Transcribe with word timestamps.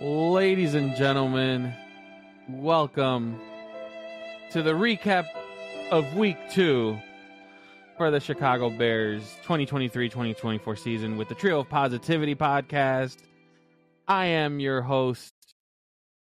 Ladies 0.00 0.74
and 0.74 0.96
gentlemen, 0.96 1.72
welcome 2.48 3.40
to 4.50 4.62
the 4.62 4.72
recap 4.72 5.26
of 5.90 6.14
week 6.14 6.36
two 6.50 6.98
for 7.96 8.10
the 8.10 8.18
Chicago 8.18 8.70
Bears 8.70 9.22
2023 9.42 10.08
2024 10.08 10.76
season 10.76 11.16
with 11.16 11.28
the 11.28 11.34
Trio 11.34 11.60
of 11.60 11.68
Positivity 11.68 12.34
podcast. 12.34 13.18
I 14.08 14.26
am 14.26 14.58
your 14.58 14.82
host, 14.82 15.32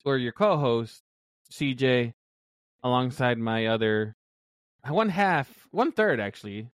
or 0.04 0.18
your 0.18 0.34
co 0.34 0.58
host, 0.58 1.04
CJ, 1.52 2.14
alongside 2.84 3.38
my 3.38 3.68
other 3.68 4.16
one 4.88 5.10
half, 5.10 5.68
one 5.72 5.92
third 5.92 6.20
actually, 6.20 6.68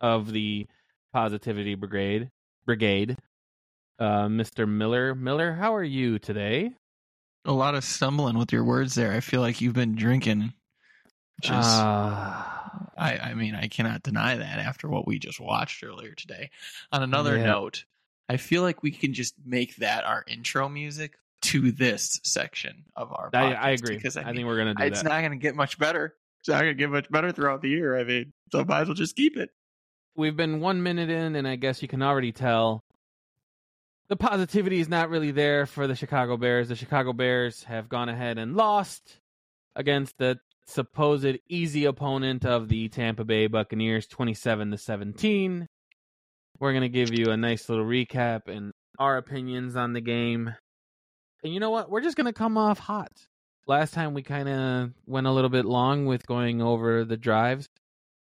of 0.00 0.32
the 0.32 0.66
Positivity 1.18 1.74
Brigade. 1.74 2.30
Brigade, 2.64 3.16
uh, 3.98 4.28
Mr. 4.28 4.68
Miller. 4.68 5.16
Miller, 5.16 5.52
how 5.52 5.74
are 5.74 5.82
you 5.82 6.20
today? 6.20 6.70
A 7.44 7.50
lot 7.52 7.74
of 7.74 7.82
stumbling 7.82 8.38
with 8.38 8.52
your 8.52 8.62
words 8.62 8.94
there. 8.94 9.10
I 9.12 9.18
feel 9.18 9.40
like 9.40 9.60
you've 9.60 9.74
been 9.74 9.96
drinking. 9.96 10.52
Just, 11.42 11.76
Uh, 11.80 12.44
I, 12.96 13.18
I 13.20 13.34
mean, 13.34 13.56
I 13.56 13.66
cannot 13.66 14.04
deny 14.04 14.36
that 14.36 14.60
after 14.60 14.88
what 14.88 15.08
we 15.08 15.18
just 15.18 15.40
watched 15.40 15.82
earlier 15.82 16.14
today. 16.14 16.50
On 16.92 17.02
another 17.02 17.36
Yeah. 17.36 17.46
note, 17.46 17.84
I 18.28 18.36
feel 18.36 18.62
like 18.62 18.84
we 18.84 18.92
can 18.92 19.12
just 19.12 19.34
make 19.44 19.74
that 19.76 20.04
our 20.04 20.22
intro 20.28 20.68
music 20.68 21.14
to 21.42 21.72
this 21.72 22.20
section 22.22 22.84
of 22.94 23.10
our. 23.12 23.30
I, 23.34 23.54
I 23.54 23.70
agree. 23.70 23.96
because 23.96 24.16
I, 24.16 24.20
I, 24.20 24.24
mean, 24.26 24.36
think 24.36 24.46
we're 24.46 24.58
gonna 24.58 24.74
do 24.74 24.84
that. 24.84 24.86
it's 24.92 25.02
that. 25.02 25.08
not 25.08 25.18
going 25.22 25.32
to 25.32 25.36
get 25.38 25.56
much 25.56 25.80
better. 25.80 26.14
It's 26.38 26.48
not 26.48 26.60
to 26.60 26.74
get 26.74 26.90
much 26.90 27.10
better 27.10 27.32
throughout 27.32 27.60
the 27.62 27.70
year. 27.70 27.98
I 27.98 28.04
mean, 28.04 28.32
so 28.52 28.64
might 28.64 28.82
as 28.82 28.86
well 28.86 28.94
just 28.94 29.16
keep 29.16 29.36
it. 29.36 29.50
We've 30.18 30.36
been 30.36 30.58
one 30.58 30.82
minute 30.82 31.10
in, 31.10 31.36
and 31.36 31.46
I 31.46 31.54
guess 31.54 31.80
you 31.80 31.86
can 31.86 32.02
already 32.02 32.32
tell 32.32 32.82
the 34.08 34.16
positivity 34.16 34.80
is 34.80 34.88
not 34.88 35.10
really 35.10 35.30
there 35.30 35.64
for 35.64 35.86
the 35.86 35.94
Chicago 35.94 36.36
Bears. 36.36 36.68
The 36.68 36.74
Chicago 36.74 37.12
Bears 37.12 37.62
have 37.62 37.88
gone 37.88 38.08
ahead 38.08 38.36
and 38.36 38.56
lost 38.56 39.20
against 39.76 40.18
the 40.18 40.40
supposed 40.66 41.38
easy 41.48 41.84
opponent 41.84 42.44
of 42.44 42.68
the 42.68 42.88
Tampa 42.88 43.24
Bay 43.24 43.46
Buccaneers, 43.46 44.08
twenty-seven 44.08 44.72
to 44.72 44.76
seventeen. 44.76 45.68
We're 46.58 46.72
gonna 46.72 46.88
give 46.88 47.16
you 47.16 47.30
a 47.30 47.36
nice 47.36 47.68
little 47.68 47.84
recap 47.84 48.48
and 48.48 48.72
our 48.98 49.18
opinions 49.18 49.76
on 49.76 49.92
the 49.92 50.00
game. 50.00 50.52
And 51.44 51.54
you 51.54 51.60
know 51.60 51.70
what? 51.70 51.90
We're 51.90 52.00
just 52.00 52.16
gonna 52.16 52.32
come 52.32 52.58
off 52.58 52.80
hot. 52.80 53.12
Last 53.68 53.94
time 53.94 54.14
we 54.14 54.24
kind 54.24 54.48
of 54.48 54.90
went 55.06 55.28
a 55.28 55.32
little 55.32 55.48
bit 55.48 55.64
long 55.64 56.06
with 56.06 56.26
going 56.26 56.60
over 56.60 57.04
the 57.04 57.16
drives 57.16 57.68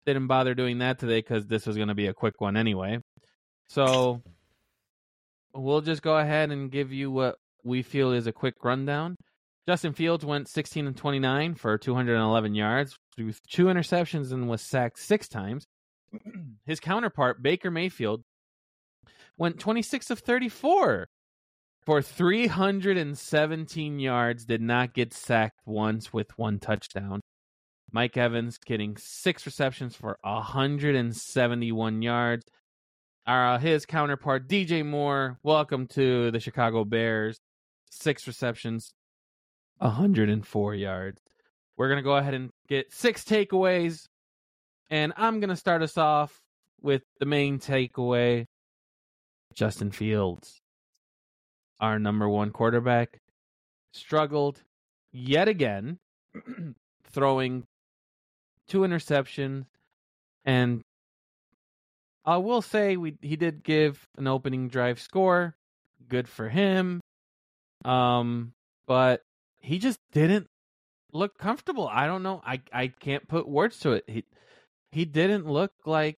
didn't 0.08 0.28
bother 0.28 0.56
doing 0.56 0.80
that 0.80 0.98
today 0.98 1.20
because 1.20 1.46
this 1.46 1.68
was 1.68 1.76
going 1.76 1.90
to 1.90 1.96
be 1.96 2.08
a 2.08 2.14
quick 2.14 2.40
one 2.40 2.58
anyway. 2.58 3.00
So 3.68 4.24
we'll 5.54 5.82
just 5.82 6.02
go 6.02 6.18
ahead 6.18 6.50
and 6.50 6.72
give 6.72 6.92
you 6.92 7.12
what 7.12 7.36
we 7.64 7.84
feel 7.84 8.14
is 8.14 8.26
a 8.26 8.32
quick 8.32 8.56
rundown. 8.64 9.18
Justin 9.68 9.92
Fields 9.92 10.24
went 10.26 10.48
16 10.48 10.88
and 10.88 10.96
29 10.96 11.56
for 11.56 11.78
211 11.78 12.56
yards, 12.56 12.98
threw 13.16 13.34
two 13.50 13.66
interceptions, 13.66 14.32
and 14.32 14.48
was 14.48 14.62
sacked 14.62 14.98
six 14.98 15.28
times. 15.28 15.66
His 16.66 16.80
counterpart, 16.80 17.44
Baker 17.44 17.70
Mayfield, 17.70 18.24
went 19.38 19.60
26 19.60 20.10
of 20.10 20.20
34 20.20 21.10
for 21.86 22.02
317 22.02 24.00
yards, 24.00 24.46
did 24.46 24.62
not 24.62 24.94
get 24.94 25.14
sacked 25.14 25.60
once 25.66 26.14
with 26.14 26.38
one 26.38 26.60
touchdown. 26.60 27.20
Mike 27.92 28.18
Evans 28.18 28.58
getting 28.58 28.98
six 28.98 29.46
receptions 29.46 29.96
for 29.96 30.18
171 30.22 32.02
yards. 32.02 32.46
Uh, 33.26 33.58
his 33.58 33.86
counterpart, 33.86 34.48
DJ 34.48 34.86
Moore, 34.86 35.38
welcome 35.44 35.88
to 35.88 36.32
the 36.32 36.40
Chicago 36.40 36.84
Bears. 36.84 37.40
Six 37.90 38.28
receptions, 38.28 38.94
104 39.78 40.76
yards. 40.76 41.22
We're 41.78 41.88
going 41.88 42.00
to 42.00 42.04
go 42.04 42.18
ahead 42.18 42.34
and 42.34 42.50
get 42.68 42.94
six 42.94 43.24
takeaways. 43.24 44.08
And 44.90 45.14
I'm 45.16 45.40
going 45.40 45.50
to 45.50 45.56
start 45.56 45.82
us 45.82 45.98
off 45.98 46.42
with 46.82 47.04
the 47.20 47.26
main 47.26 47.60
takeaway 47.60 48.46
Justin 49.54 49.92
Fields, 49.92 50.62
our 51.80 51.98
number 51.98 52.30
one 52.30 52.52
quarterback, 52.52 53.20
struggled 53.92 54.62
yet 55.12 55.48
again, 55.48 55.98
throwing 57.12 57.66
two 58.68 58.80
interceptions, 58.80 59.66
and 60.46 60.82
I 62.26 62.38
will 62.38 62.62
say 62.62 62.98
we 62.98 63.18
he 63.22 63.36
did 63.36 63.64
give 63.64 64.06
an 64.18 64.28
opening 64.28 64.68
drive 64.68 65.00
score, 65.00 65.56
good 66.10 66.28
for 66.28 66.50
him. 66.50 67.02
Um, 67.86 68.54
but 68.86 69.22
he 69.60 69.80
just 69.80 70.00
didn't 70.12 70.48
look 71.14 71.38
comfortable. 71.38 71.88
I 71.88 72.06
don't 72.08 72.24
know. 72.24 72.42
I 72.46 72.62
I 72.74 72.88
can't 72.88 73.28
put 73.28 73.48
words 73.48 73.80
to 73.80 73.92
it. 73.92 74.04
He 74.08 74.24
he 74.92 75.06
didn't 75.06 75.48
look 75.48 75.72
like 75.86 76.18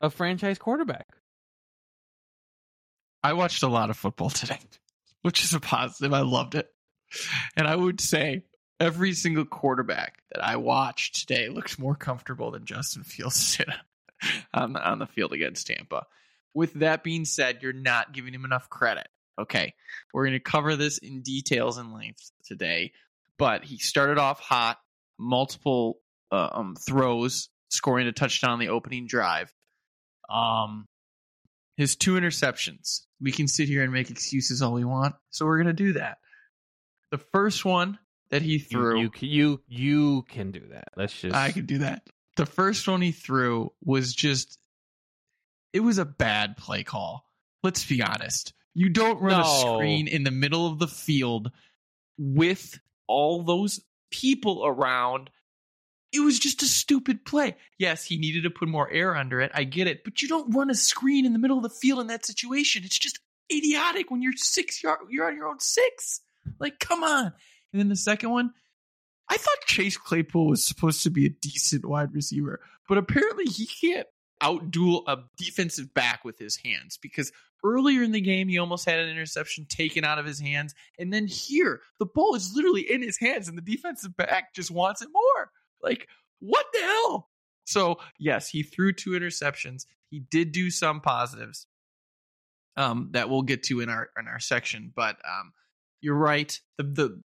a 0.00 0.10
franchise 0.10 0.58
quarterback. 0.58 1.06
I 3.22 3.34
watched 3.34 3.62
a 3.62 3.68
lot 3.68 3.90
of 3.90 3.96
football 3.96 4.30
today, 4.30 4.60
which 5.22 5.44
is 5.44 5.54
a 5.54 5.60
positive. 5.60 6.12
I 6.12 6.20
loved 6.20 6.54
it. 6.54 6.68
And 7.56 7.66
I 7.66 7.76
would 7.76 8.00
say 8.00 8.44
every 8.82 9.12
single 9.12 9.44
quarterback 9.44 10.18
that 10.32 10.44
I 10.44 10.56
watched 10.56 11.20
today 11.20 11.48
looked 11.48 11.78
more 11.78 11.94
comfortable 11.94 12.50
than 12.50 12.64
Justin 12.64 13.04
Fields 13.04 13.56
did 13.56 13.68
on 14.52 14.72
the, 14.72 14.84
on 14.88 14.98
the 14.98 15.06
field 15.06 15.32
against 15.32 15.68
Tampa. 15.68 16.06
With 16.52 16.74
that 16.74 17.04
being 17.04 17.24
said, 17.24 17.62
you're 17.62 17.72
not 17.72 18.12
giving 18.12 18.34
him 18.34 18.44
enough 18.44 18.68
credit. 18.68 19.06
Okay. 19.40 19.74
We're 20.12 20.24
going 20.24 20.34
to 20.34 20.40
cover 20.40 20.74
this 20.76 20.98
in 20.98 21.22
details 21.22 21.78
and 21.78 21.94
length 21.94 22.32
today, 22.44 22.92
but 23.38 23.64
he 23.64 23.78
started 23.78 24.18
off 24.18 24.40
hot, 24.40 24.78
multiple 25.18 25.98
uh, 26.32 26.48
um, 26.52 26.76
throws, 26.76 27.48
scoring 27.70 28.08
a 28.08 28.12
touchdown 28.12 28.50
on 28.50 28.58
the 28.58 28.68
opening 28.68 29.06
drive. 29.06 29.52
Um, 30.28 30.86
his 31.76 31.94
two 31.96 32.14
interceptions. 32.14 33.02
We 33.20 33.32
can 33.32 33.46
sit 33.46 33.68
here 33.68 33.84
and 33.84 33.92
make 33.92 34.10
excuses 34.10 34.60
all 34.60 34.72
we 34.72 34.84
want, 34.84 35.14
so 35.30 35.46
we're 35.46 35.58
gonna 35.58 35.72
do 35.72 35.94
that. 35.94 36.18
The 37.10 37.18
first 37.18 37.64
one 37.64 37.98
that 38.32 38.42
he 38.42 38.58
threw, 38.58 38.98
you 38.98 39.10
you, 39.20 39.62
you 39.68 40.22
can 40.22 40.50
do 40.50 40.62
that. 40.72 40.88
Let's 40.96 41.12
just 41.18 41.36
I 41.36 41.52
can 41.52 41.66
do 41.66 41.78
that. 41.78 42.08
The 42.36 42.46
first 42.46 42.88
one 42.88 43.02
he 43.02 43.12
threw 43.12 43.72
was 43.84 44.14
just, 44.14 44.58
it 45.72 45.80
was 45.80 45.98
a 45.98 46.04
bad 46.04 46.56
play 46.56 46.82
call. 46.82 47.26
Let's 47.62 47.84
be 47.84 48.02
honest. 48.02 48.54
You 48.74 48.88
don't 48.88 49.20
run 49.20 49.40
a 49.40 49.44
screen 49.44 50.08
in 50.08 50.24
the 50.24 50.30
middle 50.30 50.66
of 50.66 50.78
the 50.78 50.88
field 50.88 51.52
with 52.16 52.80
all 53.06 53.42
those 53.42 53.80
people 54.10 54.64
around. 54.64 55.28
It 56.10 56.20
was 56.20 56.38
just 56.38 56.62
a 56.62 56.66
stupid 56.66 57.26
play. 57.26 57.56
Yes, 57.78 58.04
he 58.04 58.16
needed 58.16 58.44
to 58.44 58.50
put 58.50 58.68
more 58.68 58.90
air 58.90 59.14
under 59.14 59.42
it. 59.42 59.52
I 59.54 59.64
get 59.64 59.88
it. 59.88 60.04
But 60.04 60.22
you 60.22 60.28
don't 60.28 60.54
run 60.54 60.70
a 60.70 60.74
screen 60.74 61.26
in 61.26 61.34
the 61.34 61.38
middle 61.38 61.58
of 61.58 61.62
the 61.62 61.68
field 61.68 62.00
in 62.00 62.06
that 62.06 62.24
situation. 62.24 62.82
It's 62.84 62.98
just 62.98 63.20
idiotic 63.52 64.10
when 64.10 64.22
you're 64.22 64.32
six 64.36 64.82
yard 64.82 65.00
you're 65.10 65.26
on 65.26 65.36
your 65.36 65.48
own 65.48 65.60
six. 65.60 66.22
Like, 66.58 66.78
come 66.78 67.04
on. 67.04 67.34
And 67.72 67.80
then 67.80 67.88
the 67.88 67.96
second 67.96 68.30
one, 68.30 68.52
I 69.28 69.36
thought 69.36 69.66
Chase 69.66 69.96
Claypool 69.96 70.48
was 70.48 70.64
supposed 70.64 71.02
to 71.04 71.10
be 71.10 71.26
a 71.26 71.30
decent 71.30 71.84
wide 71.84 72.12
receiver, 72.14 72.60
but 72.88 72.98
apparently 72.98 73.44
he 73.44 73.66
can't 73.66 74.06
outduel 74.42 75.04
a 75.06 75.18
defensive 75.36 75.94
back 75.94 76.24
with 76.24 76.38
his 76.38 76.56
hands 76.56 76.98
because 77.00 77.32
earlier 77.64 78.02
in 78.02 78.12
the 78.12 78.20
game 78.20 78.48
he 78.48 78.58
almost 78.58 78.84
had 78.84 78.98
an 78.98 79.08
interception 79.08 79.66
taken 79.68 80.04
out 80.04 80.18
of 80.18 80.26
his 80.26 80.40
hands, 80.40 80.74
and 80.98 81.12
then 81.12 81.26
here 81.26 81.80
the 81.98 82.06
ball 82.06 82.34
is 82.34 82.52
literally 82.54 82.82
in 82.82 83.02
his 83.02 83.18
hands, 83.18 83.48
and 83.48 83.56
the 83.56 83.62
defensive 83.62 84.16
back 84.16 84.52
just 84.52 84.70
wants 84.70 85.00
it 85.00 85.08
more. 85.12 85.50
Like, 85.80 86.08
what 86.40 86.66
the 86.72 86.80
hell? 86.80 87.30
So 87.64 88.00
yes, 88.18 88.48
he 88.48 88.62
threw 88.62 88.92
two 88.92 89.10
interceptions. 89.10 89.86
He 90.10 90.20
did 90.20 90.52
do 90.52 90.70
some 90.70 91.00
positives 91.00 91.66
um, 92.76 93.10
that 93.12 93.30
we'll 93.30 93.42
get 93.42 93.62
to 93.64 93.80
in 93.80 93.88
our 93.88 94.10
in 94.18 94.26
our 94.26 94.40
section, 94.40 94.92
but 94.94 95.16
um, 95.24 95.52
you're 96.00 96.14
right. 96.16 96.58
The 96.78 96.82
the 96.84 97.22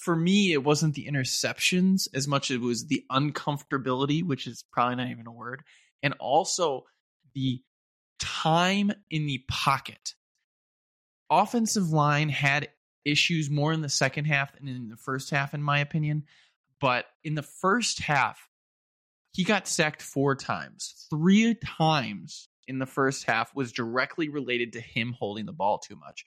for 0.00 0.16
me, 0.16 0.52
it 0.52 0.64
wasn't 0.64 0.94
the 0.94 1.06
interceptions 1.06 2.08
as 2.14 2.26
much 2.26 2.50
as 2.50 2.56
it 2.56 2.60
was 2.62 2.86
the 2.86 3.04
uncomfortability, 3.12 4.24
which 4.24 4.46
is 4.46 4.64
probably 4.72 4.96
not 4.96 5.10
even 5.10 5.26
a 5.26 5.32
word, 5.32 5.62
and 6.02 6.14
also 6.18 6.86
the 7.34 7.60
time 8.18 8.90
in 9.10 9.26
the 9.26 9.44
pocket. 9.46 10.14
Offensive 11.30 11.90
line 11.90 12.30
had 12.30 12.68
issues 13.04 13.50
more 13.50 13.74
in 13.74 13.82
the 13.82 13.90
second 13.90 14.24
half 14.24 14.54
than 14.54 14.68
in 14.68 14.88
the 14.88 14.96
first 14.96 15.28
half, 15.30 15.52
in 15.52 15.62
my 15.62 15.80
opinion. 15.80 16.24
But 16.80 17.04
in 17.22 17.34
the 17.34 17.42
first 17.42 18.00
half, 18.00 18.48
he 19.32 19.44
got 19.44 19.68
sacked 19.68 20.00
four 20.00 20.34
times. 20.34 21.06
Three 21.10 21.54
times 21.54 22.48
in 22.66 22.78
the 22.78 22.86
first 22.86 23.26
half 23.26 23.54
was 23.54 23.70
directly 23.70 24.30
related 24.30 24.72
to 24.72 24.80
him 24.80 25.14
holding 25.18 25.44
the 25.44 25.52
ball 25.52 25.78
too 25.78 25.96
much. 25.96 26.24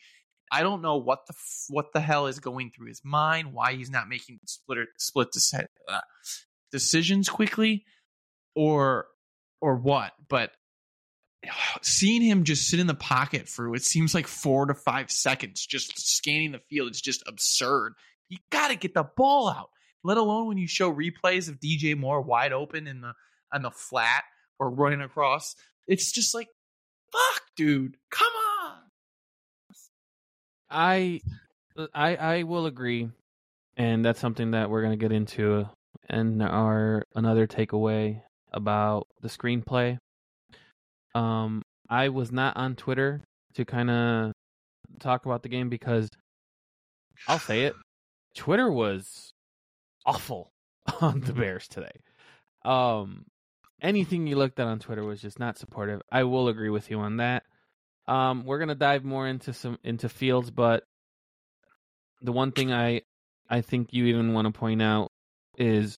I 0.51 0.61
don't 0.63 0.81
know 0.81 0.97
what 0.97 1.25
the 1.27 1.33
f- 1.33 1.65
what 1.69 1.93
the 1.93 1.99
hell 1.99 2.27
is 2.27 2.39
going 2.39 2.71
through 2.71 2.87
his 2.87 3.01
mind. 3.03 3.53
Why 3.53 3.73
he's 3.73 3.89
not 3.89 4.07
making 4.07 4.39
split 4.45 4.87
split 4.97 5.29
uh, 5.87 5.99
decisions 6.71 7.29
quickly, 7.29 7.85
or 8.55 9.07
or 9.61 9.75
what? 9.75 10.13
But 10.29 10.51
seeing 11.81 12.21
him 12.21 12.43
just 12.43 12.69
sit 12.69 12.79
in 12.79 12.87
the 12.87 12.93
pocket 12.93 13.47
for 13.47 13.73
it 13.75 13.83
seems 13.83 14.13
like 14.13 14.27
four 14.27 14.65
to 14.65 14.73
five 14.73 15.11
seconds, 15.11 15.65
just 15.65 15.99
scanning 15.99 16.51
the 16.51 16.61
field, 16.69 16.89
it's 16.89 17.01
just 17.01 17.23
absurd. 17.27 17.93
You 18.29 18.37
got 18.51 18.69
to 18.69 18.75
get 18.75 18.93
the 18.93 19.03
ball 19.03 19.49
out. 19.49 19.69
Let 20.03 20.17
alone 20.17 20.47
when 20.47 20.57
you 20.57 20.67
show 20.67 20.93
replays 20.93 21.47
of 21.47 21.59
DJ 21.59 21.97
Moore 21.97 22.21
wide 22.21 22.51
open 22.51 22.87
in 22.87 23.01
the 23.01 23.13
on 23.53 23.61
the 23.61 23.71
flat 23.71 24.23
or 24.59 24.69
running 24.69 25.01
across. 25.01 25.55
It's 25.87 26.11
just 26.11 26.33
like, 26.33 26.47
fuck, 27.11 27.41
dude, 27.55 27.97
come 28.09 28.27
on. 28.27 28.42
I 30.73 31.21
I 31.93 32.15
I 32.15 32.43
will 32.43 32.65
agree, 32.65 33.09
and 33.77 34.03
that's 34.03 34.19
something 34.19 34.51
that 34.51 34.69
we're 34.69 34.81
gonna 34.81 34.97
get 34.97 35.11
into 35.11 35.69
and 36.09 36.41
our 36.41 37.03
another 37.15 37.47
takeaway 37.47 38.21
about 38.51 39.07
the 39.21 39.29
screenplay. 39.29 39.97
Um, 41.15 41.61
I 41.89 42.09
was 42.09 42.31
not 42.31 42.57
on 42.57 42.75
Twitter 42.75 43.23
to 43.53 43.65
kind 43.65 43.89
of 43.89 44.31
talk 44.99 45.25
about 45.25 45.43
the 45.43 45.49
game 45.49 45.69
because 45.69 46.09
I'll 47.27 47.39
say 47.39 47.65
it, 47.65 47.75
Twitter 48.35 48.71
was 48.71 49.31
awful 50.05 50.51
on 51.01 51.21
the 51.21 51.33
Bears 51.33 51.67
today. 51.67 52.01
Um, 52.65 53.25
anything 53.81 54.27
you 54.27 54.35
looked 54.35 54.59
at 54.59 54.67
on 54.67 54.79
Twitter 54.79 55.03
was 55.03 55.21
just 55.21 55.39
not 55.39 55.57
supportive. 55.57 56.01
I 56.11 56.23
will 56.23 56.47
agree 56.47 56.69
with 56.69 56.89
you 56.89 56.99
on 56.99 57.17
that. 57.17 57.43
Um, 58.07 58.45
we're 58.45 58.59
gonna 58.59 58.75
dive 58.75 59.03
more 59.03 59.27
into 59.27 59.53
some 59.53 59.77
into 59.83 60.09
Fields, 60.09 60.51
but 60.51 60.83
the 62.21 62.31
one 62.31 62.51
thing 62.51 62.73
I 62.73 63.01
I 63.49 63.61
think 63.61 63.93
you 63.93 64.05
even 64.05 64.33
want 64.33 64.53
to 64.53 64.57
point 64.57 64.81
out 64.81 65.09
is 65.57 65.97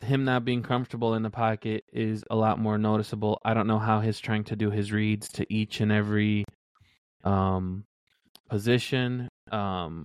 him 0.00 0.24
not 0.24 0.44
being 0.44 0.62
comfortable 0.62 1.14
in 1.14 1.22
the 1.22 1.30
pocket 1.30 1.84
is 1.92 2.24
a 2.30 2.36
lot 2.36 2.58
more 2.58 2.78
noticeable. 2.78 3.38
I 3.44 3.54
don't 3.54 3.66
know 3.66 3.78
how 3.78 4.00
he's 4.00 4.20
trying 4.20 4.44
to 4.44 4.56
do 4.56 4.70
his 4.70 4.92
reads 4.92 5.28
to 5.32 5.52
each 5.52 5.80
and 5.80 5.92
every 5.92 6.44
um 7.24 7.84
position. 8.48 9.28
Um 9.50 10.04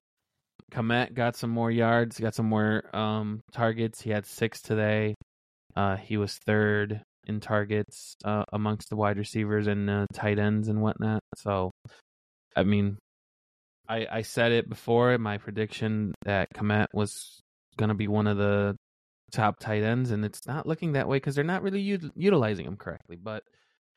Kmet 0.72 1.14
got 1.14 1.36
some 1.36 1.52
more 1.52 1.72
yards, 1.72 2.20
got 2.20 2.36
some 2.36 2.48
more 2.48 2.84
um 2.96 3.42
targets. 3.54 4.02
He 4.02 4.10
had 4.10 4.26
6 4.26 4.62
today. 4.62 5.16
Uh 5.76 5.96
he 5.96 6.18
was 6.18 6.38
third 6.46 7.02
in 7.28 7.40
targets 7.40 8.16
uh, 8.24 8.44
amongst 8.54 8.90
the 8.90 8.96
wide 8.96 9.18
receivers 9.18 9.68
and 9.68 9.90
uh, 9.90 10.06
tight 10.14 10.40
ends 10.40 10.68
and 10.68 10.82
whatnot. 10.82 11.22
So, 11.36 11.72
I 12.56 12.64
mean, 12.64 12.98
I 13.88 14.08
I 14.12 14.22
said 14.22 14.52
it 14.52 14.70
before 14.70 15.18
my 15.18 15.38
prediction 15.38 16.14
that 16.24 16.54
Kmet 16.54 16.88
was 16.94 17.42
going 17.78 17.90
to 17.90 17.96
be 17.96 18.08
one 18.08 18.28
of 18.28 18.38
the 18.38 18.76
top 19.32 19.60
tight 19.60 19.84
ends, 19.84 20.12
and 20.12 20.24
it's 20.26 20.48
not 20.48 20.66
looking 20.66 20.94
that 20.94 21.08
way 21.08 21.18
because 21.18 21.36
they're 21.36 21.44
not 21.44 21.62
really 21.62 21.82
u- 21.82 22.12
utilizing 22.16 22.66
him 22.66 22.78
correctly. 22.78 23.18
But 23.22 23.44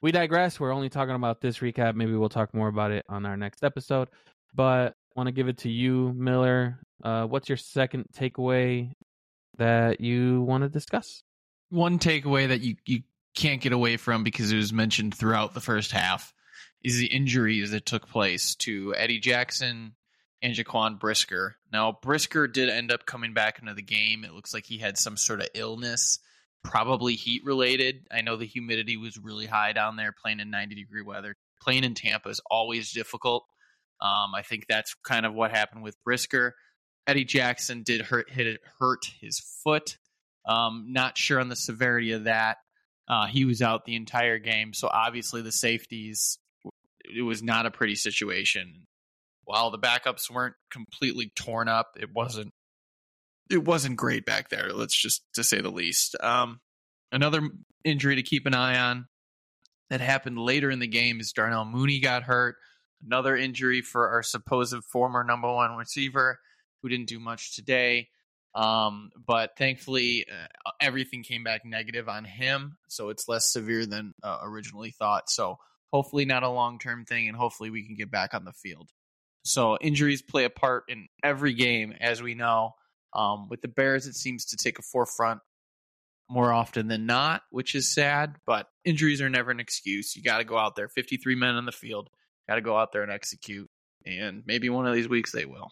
we 0.00 0.12
digress. 0.12 0.60
We're 0.60 0.72
only 0.72 0.88
talking 0.88 1.14
about 1.14 1.40
this 1.40 1.58
recap. 1.58 1.94
Maybe 1.94 2.14
we'll 2.14 2.28
talk 2.28 2.54
more 2.54 2.68
about 2.68 2.92
it 2.92 3.04
on 3.08 3.26
our 3.26 3.36
next 3.36 3.64
episode. 3.64 4.08
But 4.54 4.92
I 4.92 4.92
want 5.16 5.28
to 5.28 5.32
give 5.32 5.48
it 5.48 5.58
to 5.58 5.70
you, 5.70 6.12
Miller. 6.16 6.78
Uh, 7.02 7.26
what's 7.26 7.48
your 7.48 7.58
second 7.58 8.06
takeaway 8.14 8.92
that 9.56 10.00
you 10.00 10.42
want 10.42 10.62
to 10.62 10.68
discuss? 10.68 11.22
One 11.70 11.98
takeaway 11.98 12.48
that 12.48 12.60
you 12.60 12.76
you 12.86 13.02
can't 13.38 13.60
get 13.60 13.72
away 13.72 13.96
from 13.96 14.24
because 14.24 14.50
it 14.50 14.56
was 14.56 14.72
mentioned 14.72 15.14
throughout 15.14 15.54
the 15.54 15.60
first 15.60 15.92
half 15.92 16.34
is 16.82 16.98
the 16.98 17.06
injuries 17.06 17.70
that 17.70 17.86
took 17.86 18.08
place 18.08 18.56
to 18.56 18.94
Eddie 18.96 19.20
Jackson 19.20 19.94
and 20.42 20.54
Jaquan 20.54 20.98
Brisker. 20.98 21.56
Now, 21.72 21.98
Brisker 22.02 22.48
did 22.48 22.68
end 22.68 22.90
up 22.90 23.06
coming 23.06 23.34
back 23.34 23.60
into 23.60 23.74
the 23.74 23.82
game. 23.82 24.24
It 24.24 24.34
looks 24.34 24.52
like 24.52 24.66
he 24.66 24.78
had 24.78 24.98
some 24.98 25.16
sort 25.16 25.40
of 25.40 25.48
illness, 25.54 26.18
probably 26.64 27.14
heat 27.14 27.44
related. 27.44 28.06
I 28.10 28.22
know 28.22 28.36
the 28.36 28.44
humidity 28.44 28.96
was 28.96 29.16
really 29.16 29.46
high 29.46 29.72
down 29.72 29.96
there 29.96 30.12
playing 30.12 30.40
in 30.40 30.50
90 30.50 30.74
degree 30.74 31.02
weather. 31.02 31.36
Playing 31.62 31.84
in 31.84 31.94
Tampa 31.94 32.28
is 32.30 32.40
always 32.50 32.92
difficult. 32.92 33.44
Um, 34.00 34.34
I 34.34 34.42
think 34.42 34.66
that's 34.68 34.94
kind 35.04 35.26
of 35.26 35.34
what 35.34 35.52
happened 35.52 35.84
with 35.84 35.96
Brisker. 36.04 36.54
Eddie 37.06 37.24
Jackson 37.24 37.84
did 37.84 38.00
hurt 38.02 38.30
hit 38.30 38.60
hurt 38.80 39.06
his 39.20 39.40
foot. 39.62 39.96
Um, 40.44 40.86
not 40.90 41.16
sure 41.16 41.40
on 41.40 41.48
the 41.48 41.56
severity 41.56 42.12
of 42.12 42.24
that. 42.24 42.58
Uh, 43.08 43.26
he 43.26 43.44
was 43.44 43.62
out 43.62 43.84
the 43.84 43.96
entire 43.96 44.38
game, 44.38 44.74
so 44.74 44.88
obviously 44.92 45.40
the 45.42 45.52
safeties. 45.52 46.38
It 47.04 47.22
was 47.22 47.42
not 47.42 47.66
a 47.66 47.70
pretty 47.70 47.94
situation. 47.94 48.86
While 49.44 49.70
the 49.70 49.78
backups 49.78 50.30
weren't 50.30 50.56
completely 50.70 51.32
torn 51.34 51.68
up, 51.68 51.96
it 51.98 52.10
wasn't. 52.14 52.52
It 53.50 53.64
wasn't 53.64 53.96
great 53.96 54.26
back 54.26 54.50
there. 54.50 54.72
Let's 54.74 55.00
just 55.00 55.22
to 55.34 55.42
say 55.42 55.62
the 55.62 55.70
least. 55.70 56.16
Um, 56.20 56.60
another 57.10 57.40
injury 57.82 58.16
to 58.16 58.22
keep 58.22 58.44
an 58.44 58.54
eye 58.54 58.78
on 58.78 59.06
that 59.88 60.02
happened 60.02 60.38
later 60.38 60.70
in 60.70 60.80
the 60.80 60.86
game 60.86 61.18
is 61.18 61.32
Darnell 61.32 61.64
Mooney 61.64 62.00
got 62.00 62.24
hurt. 62.24 62.56
Another 63.04 63.36
injury 63.36 63.80
for 63.80 64.10
our 64.10 64.22
supposed 64.22 64.84
former 64.84 65.24
number 65.24 65.50
one 65.50 65.76
receiver 65.76 66.40
who 66.82 66.90
didn't 66.90 67.08
do 67.08 67.18
much 67.18 67.54
today. 67.54 68.08
Um, 68.54 69.10
but 69.26 69.56
thankfully, 69.56 70.26
uh, 70.30 70.70
everything 70.80 71.22
came 71.22 71.44
back 71.44 71.64
negative 71.64 72.08
on 72.08 72.24
him, 72.24 72.76
so 72.88 73.10
it's 73.10 73.28
less 73.28 73.52
severe 73.52 73.86
than 73.86 74.14
uh, 74.22 74.38
originally 74.42 74.90
thought. 74.90 75.30
So 75.30 75.58
hopefully, 75.92 76.24
not 76.24 76.42
a 76.42 76.48
long 76.48 76.78
term 76.78 77.04
thing, 77.04 77.28
and 77.28 77.36
hopefully, 77.36 77.70
we 77.70 77.84
can 77.86 77.94
get 77.94 78.10
back 78.10 78.34
on 78.34 78.44
the 78.44 78.52
field. 78.52 78.90
So 79.44 79.78
injuries 79.80 80.22
play 80.22 80.44
a 80.44 80.50
part 80.50 80.84
in 80.88 81.08
every 81.22 81.54
game, 81.54 81.94
as 82.00 82.22
we 82.22 82.34
know. 82.34 82.74
Um, 83.14 83.48
with 83.48 83.62
the 83.62 83.68
Bears, 83.68 84.06
it 84.06 84.14
seems 84.14 84.46
to 84.46 84.56
take 84.56 84.78
a 84.78 84.82
forefront 84.82 85.40
more 86.28 86.52
often 86.52 86.88
than 86.88 87.06
not, 87.06 87.42
which 87.50 87.74
is 87.74 87.92
sad. 87.94 88.36
But 88.44 88.66
injuries 88.84 89.22
are 89.22 89.30
never 89.30 89.50
an 89.50 89.60
excuse. 89.60 90.16
You 90.16 90.22
got 90.22 90.38
to 90.38 90.44
go 90.44 90.58
out 90.58 90.74
there. 90.74 90.88
Fifty-three 90.88 91.36
men 91.36 91.54
on 91.54 91.64
the 91.64 91.72
field. 91.72 92.10
Got 92.48 92.56
to 92.56 92.60
go 92.62 92.76
out 92.76 92.92
there 92.92 93.02
and 93.02 93.12
execute. 93.12 93.68
And 94.04 94.42
maybe 94.46 94.68
one 94.68 94.86
of 94.86 94.94
these 94.94 95.08
weeks 95.08 95.32
they 95.32 95.44
will. 95.44 95.70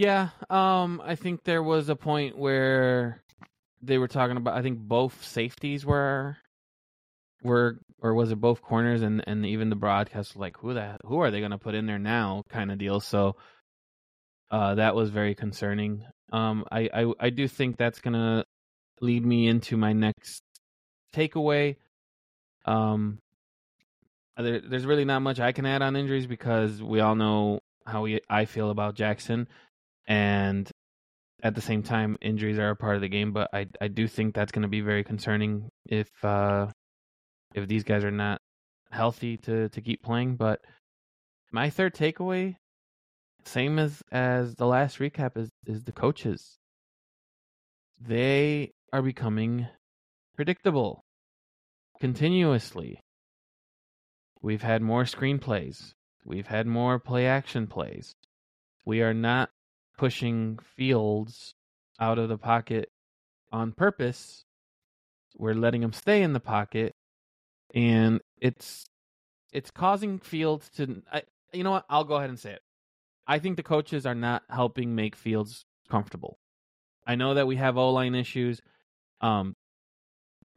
Yeah, 0.00 0.30
um, 0.48 1.02
I 1.04 1.14
think 1.14 1.44
there 1.44 1.62
was 1.62 1.90
a 1.90 1.94
point 1.94 2.38
where 2.38 3.22
they 3.82 3.98
were 3.98 4.08
talking 4.08 4.38
about. 4.38 4.56
I 4.56 4.62
think 4.62 4.78
both 4.78 5.22
safeties 5.22 5.84
were 5.84 6.38
were 7.42 7.78
or 8.00 8.14
was 8.14 8.32
it 8.32 8.40
both 8.40 8.62
corners 8.62 9.02
and 9.02 9.22
and 9.26 9.44
even 9.44 9.68
the 9.68 9.76
broadcast 9.76 10.32
was 10.34 10.40
like 10.40 10.56
who 10.56 10.72
the 10.72 10.96
who 11.04 11.18
are 11.20 11.30
they 11.30 11.40
going 11.40 11.50
to 11.50 11.58
put 11.58 11.74
in 11.74 11.84
there 11.84 11.98
now 11.98 12.44
kind 12.48 12.72
of 12.72 12.78
deal. 12.78 13.00
So 13.00 13.36
uh, 14.50 14.76
that 14.76 14.94
was 14.94 15.10
very 15.10 15.34
concerning. 15.34 16.02
Um, 16.32 16.64
I, 16.72 16.88
I 16.94 17.12
I 17.20 17.28
do 17.28 17.46
think 17.46 17.76
that's 17.76 18.00
going 18.00 18.14
to 18.14 18.46
lead 19.02 19.26
me 19.26 19.48
into 19.48 19.76
my 19.76 19.92
next 19.92 20.42
takeaway. 21.14 21.76
Um, 22.64 23.18
there, 24.38 24.62
there's 24.62 24.86
really 24.86 25.04
not 25.04 25.20
much 25.20 25.40
I 25.40 25.52
can 25.52 25.66
add 25.66 25.82
on 25.82 25.94
injuries 25.94 26.26
because 26.26 26.82
we 26.82 27.00
all 27.00 27.16
know 27.16 27.60
how 27.84 28.00
we 28.00 28.20
I 28.30 28.46
feel 28.46 28.70
about 28.70 28.94
Jackson 28.94 29.46
and 30.06 30.70
at 31.42 31.54
the 31.54 31.60
same 31.60 31.82
time 31.82 32.18
injuries 32.20 32.58
are 32.58 32.70
a 32.70 32.76
part 32.76 32.96
of 32.96 33.00
the 33.00 33.08
game 33.08 33.32
but 33.32 33.48
i 33.52 33.66
i 33.80 33.88
do 33.88 34.06
think 34.06 34.34
that's 34.34 34.52
going 34.52 34.62
to 34.62 34.68
be 34.68 34.80
very 34.80 35.04
concerning 35.04 35.68
if 35.86 36.08
uh 36.24 36.66
if 37.54 37.66
these 37.66 37.84
guys 37.84 38.04
are 38.04 38.10
not 38.10 38.40
healthy 38.90 39.36
to 39.36 39.68
to 39.70 39.80
keep 39.80 40.02
playing 40.02 40.36
but 40.36 40.60
my 41.52 41.70
third 41.70 41.94
takeaway 41.94 42.56
same 43.44 43.78
as 43.78 44.02
as 44.12 44.54
the 44.56 44.66
last 44.66 44.98
recap 44.98 45.36
is 45.36 45.50
is 45.66 45.84
the 45.84 45.92
coaches. 45.92 46.58
They 48.00 48.72
are 48.92 49.02
becoming 49.02 49.66
predictable 50.36 51.04
continuously. 52.00 53.00
We've 54.42 54.62
had 54.62 54.82
more 54.82 55.04
screenplays 55.04 55.92
we've 56.24 56.46
had 56.46 56.66
more 56.66 56.98
play 56.98 57.26
action 57.26 57.66
plays. 57.66 58.14
We 58.84 59.02
are 59.02 59.14
not 59.14 59.50
pushing 60.00 60.58
Fields 60.78 61.54
out 62.00 62.18
of 62.18 62.30
the 62.30 62.38
pocket 62.38 62.88
on 63.52 63.70
purpose. 63.70 64.46
We're 65.36 65.52
letting 65.52 65.82
him 65.82 65.92
stay 65.92 66.22
in 66.22 66.32
the 66.32 66.40
pocket, 66.40 66.94
and 67.74 68.22
it's 68.40 68.86
it's 69.52 69.70
causing 69.70 70.18
Fields 70.18 70.70
to. 70.76 71.02
I, 71.12 71.22
you 71.52 71.64
know 71.64 71.72
what? 71.72 71.84
I'll 71.90 72.04
go 72.04 72.16
ahead 72.16 72.30
and 72.30 72.38
say 72.38 72.52
it. 72.52 72.62
I 73.26 73.40
think 73.40 73.58
the 73.58 73.62
coaches 73.62 74.06
are 74.06 74.14
not 74.14 74.42
helping 74.48 74.94
make 74.94 75.16
Fields 75.16 75.66
comfortable. 75.90 76.38
I 77.06 77.16
know 77.16 77.34
that 77.34 77.46
we 77.46 77.56
have 77.56 77.76
O 77.76 77.90
line 77.90 78.14
issues. 78.14 78.62
Um, 79.20 79.54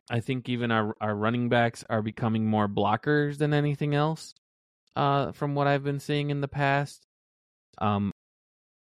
I 0.09 0.21
think 0.21 0.47
even 0.47 0.71
our 0.71 0.95
our 1.01 1.13
running 1.13 1.49
backs 1.49 1.83
are 1.89 2.01
becoming 2.01 2.45
more 2.45 2.69
blockers 2.69 3.39
than 3.39 3.53
anything 3.53 3.93
else. 3.93 4.33
Uh, 4.95 5.33
from 5.33 5.53
what 5.53 5.67
I've 5.67 5.83
been 5.83 5.99
seeing 5.99 6.29
in 6.29 6.39
the 6.39 6.47
past, 6.47 7.05
um, 7.79 8.12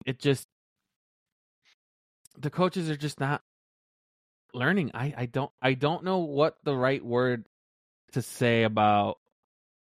it 0.06 0.20
just 0.20 0.48
the 2.38 2.50
coaches 2.50 2.90
are 2.90 2.98
just 2.98 3.20
not 3.20 3.42
learning. 4.54 4.92
I, 4.94 5.14
I 5.18 5.26
don't 5.26 5.52
I 5.62 5.74
don't 5.74 6.04
know 6.04 6.20
what 6.20 6.58
the 6.64 6.76
right 6.76 7.04
word 7.04 7.46
to 8.14 8.22
say 8.22 8.64
about 8.64 9.18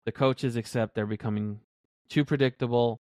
the 0.06 0.12
coaches 0.12 0.56
except 0.56 0.96
they're 0.96 1.06
becoming 1.06 1.60
too 2.10 2.26
predictable 2.26 3.00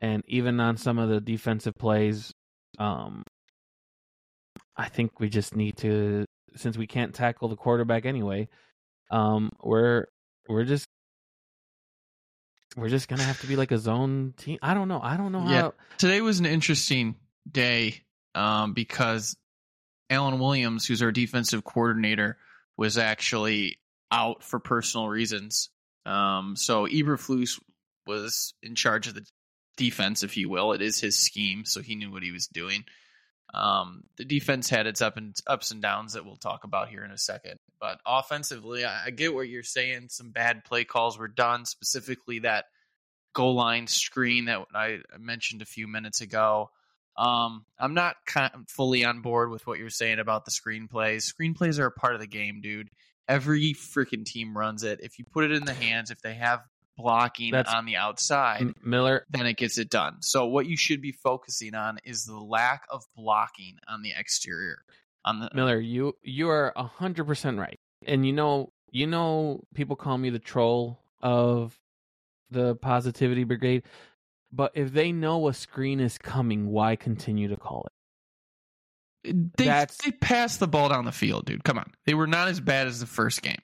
and 0.00 0.22
even 0.26 0.58
on 0.60 0.76
some 0.76 0.98
of 0.98 1.08
the 1.08 1.20
defensive 1.20 1.74
plays 1.78 2.32
um 2.78 3.22
I 4.76 4.88
think 4.88 5.20
we 5.20 5.28
just 5.28 5.54
need 5.54 5.76
to 5.78 6.24
since 6.56 6.76
we 6.76 6.86
can't 6.86 7.14
tackle 7.14 7.48
the 7.48 7.56
quarterback 7.56 8.06
anyway, 8.06 8.48
um, 9.10 9.50
we're 9.62 10.06
we're 10.48 10.64
just 10.64 10.86
we're 12.76 12.88
just 12.88 13.08
gonna 13.08 13.22
have 13.22 13.40
to 13.40 13.46
be 13.46 13.56
like 13.56 13.72
a 13.72 13.78
zone 13.78 14.34
team. 14.36 14.58
I 14.62 14.74
don't 14.74 14.88
know. 14.88 15.00
I 15.02 15.16
don't 15.16 15.32
know 15.32 15.40
how. 15.40 15.50
Yeah. 15.50 15.70
Today 15.98 16.20
was 16.20 16.40
an 16.40 16.46
interesting 16.46 17.16
day 17.50 18.02
um, 18.34 18.72
because 18.72 19.36
Alan 20.10 20.38
Williams, 20.38 20.86
who's 20.86 21.02
our 21.02 21.12
defensive 21.12 21.64
coordinator, 21.64 22.38
was 22.76 22.98
actually 22.98 23.78
out 24.10 24.42
for 24.42 24.58
personal 24.58 25.08
reasons. 25.08 25.70
Um, 26.04 26.56
so 26.56 26.86
Eberflus 26.86 27.60
was 28.06 28.54
in 28.62 28.74
charge 28.74 29.06
of 29.06 29.14
the 29.14 29.26
defense, 29.76 30.22
if 30.22 30.36
you 30.36 30.48
will. 30.48 30.72
It 30.72 30.82
is 30.82 31.00
his 31.00 31.18
scheme, 31.18 31.64
so 31.64 31.80
he 31.80 31.94
knew 31.94 32.10
what 32.10 32.22
he 32.22 32.32
was 32.32 32.46
doing. 32.46 32.84
Um, 33.54 34.04
the 34.16 34.24
defense 34.24 34.68
had 34.68 34.86
its 34.86 35.02
up 35.02 35.16
and 35.16 35.36
ups 35.46 35.70
and 35.70 35.82
downs 35.82 36.14
that 36.14 36.24
we'll 36.24 36.36
talk 36.36 36.64
about 36.64 36.88
here 36.88 37.04
in 37.04 37.10
a 37.10 37.18
second. 37.18 37.58
But 37.82 37.98
offensively, 38.06 38.84
I, 38.84 39.06
I 39.06 39.10
get 39.10 39.34
what 39.34 39.48
you're 39.48 39.64
saying. 39.64 40.06
Some 40.10 40.30
bad 40.30 40.64
play 40.64 40.84
calls 40.84 41.18
were 41.18 41.26
done, 41.26 41.64
specifically 41.64 42.38
that 42.38 42.66
goal 43.34 43.56
line 43.56 43.88
screen 43.88 44.44
that 44.44 44.60
I 44.72 45.00
mentioned 45.18 45.62
a 45.62 45.66
few 45.66 45.88
minutes 45.88 46.20
ago. 46.20 46.70
Um, 47.16 47.66
I'm 47.80 47.94
not 47.94 48.14
fully 48.68 49.04
on 49.04 49.20
board 49.20 49.50
with 49.50 49.66
what 49.66 49.80
you're 49.80 49.90
saying 49.90 50.20
about 50.20 50.44
the 50.44 50.52
screenplays. 50.52 51.28
Screenplays 51.28 51.80
are 51.80 51.86
a 51.86 51.90
part 51.90 52.14
of 52.14 52.20
the 52.20 52.28
game, 52.28 52.60
dude. 52.60 52.88
Every 53.26 53.74
freaking 53.74 54.24
team 54.24 54.56
runs 54.56 54.84
it. 54.84 55.00
If 55.02 55.18
you 55.18 55.24
put 55.24 55.42
it 55.42 55.50
in 55.50 55.64
the 55.64 55.74
hands, 55.74 56.12
if 56.12 56.22
they 56.22 56.34
have 56.34 56.60
blocking 56.96 57.50
That's- 57.50 57.74
on 57.74 57.84
the 57.84 57.96
outside, 57.96 58.60
M- 58.60 58.74
Miller, 58.84 59.26
then 59.30 59.46
it 59.46 59.56
gets 59.56 59.76
it 59.76 59.90
done. 59.90 60.22
So 60.22 60.46
what 60.46 60.66
you 60.66 60.76
should 60.76 61.02
be 61.02 61.10
focusing 61.10 61.74
on 61.74 61.98
is 62.04 62.26
the 62.26 62.38
lack 62.38 62.84
of 62.90 63.02
blocking 63.16 63.78
on 63.88 64.02
the 64.02 64.12
exterior. 64.16 64.84
On 65.24 65.40
the 65.40 65.50
Miller, 65.54 65.78
you 65.78 66.16
you 66.22 66.48
are 66.48 66.72
a 66.74 66.84
hundred 66.84 67.26
percent 67.26 67.58
right. 67.58 67.78
And 68.06 68.26
you 68.26 68.32
know, 68.32 68.72
you 68.90 69.06
know, 69.06 69.62
people 69.74 69.96
call 69.96 70.18
me 70.18 70.30
the 70.30 70.38
troll 70.40 70.98
of 71.20 71.78
the 72.50 72.74
positivity 72.76 73.44
brigade. 73.44 73.84
But 74.52 74.72
if 74.74 74.92
they 74.92 75.12
know 75.12 75.48
a 75.48 75.54
screen 75.54 76.00
is 76.00 76.18
coming, 76.18 76.68
why 76.68 76.96
continue 76.96 77.48
to 77.48 77.56
call 77.56 77.86
it? 77.86 77.92
they 79.56 79.64
That's- 79.64 79.98
they 80.04 80.10
passed 80.10 80.58
the 80.60 80.66
ball 80.66 80.88
down 80.88 81.04
the 81.04 81.12
field, 81.12 81.46
dude. 81.46 81.62
Come 81.64 81.78
on, 81.78 81.92
they 82.04 82.14
were 82.14 82.26
not 82.26 82.48
as 82.48 82.60
bad 82.60 82.88
as 82.88 82.98
the 83.00 83.06
first 83.06 83.42
game. 83.42 83.62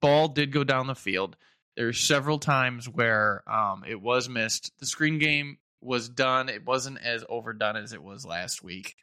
Ball 0.00 0.28
did 0.28 0.52
go 0.52 0.64
down 0.64 0.86
the 0.86 0.94
field. 0.94 1.36
There's 1.76 2.00
several 2.00 2.38
times 2.38 2.88
where 2.88 3.42
um, 3.48 3.84
it 3.86 4.00
was 4.00 4.28
missed. 4.28 4.72
The 4.80 4.86
screen 4.86 5.18
game 5.18 5.58
was 5.80 6.08
done. 6.08 6.48
It 6.48 6.64
wasn't 6.64 6.98
as 7.02 7.24
overdone 7.28 7.76
as 7.76 7.92
it 7.92 8.02
was 8.02 8.24
last 8.24 8.62
week. 8.64 8.96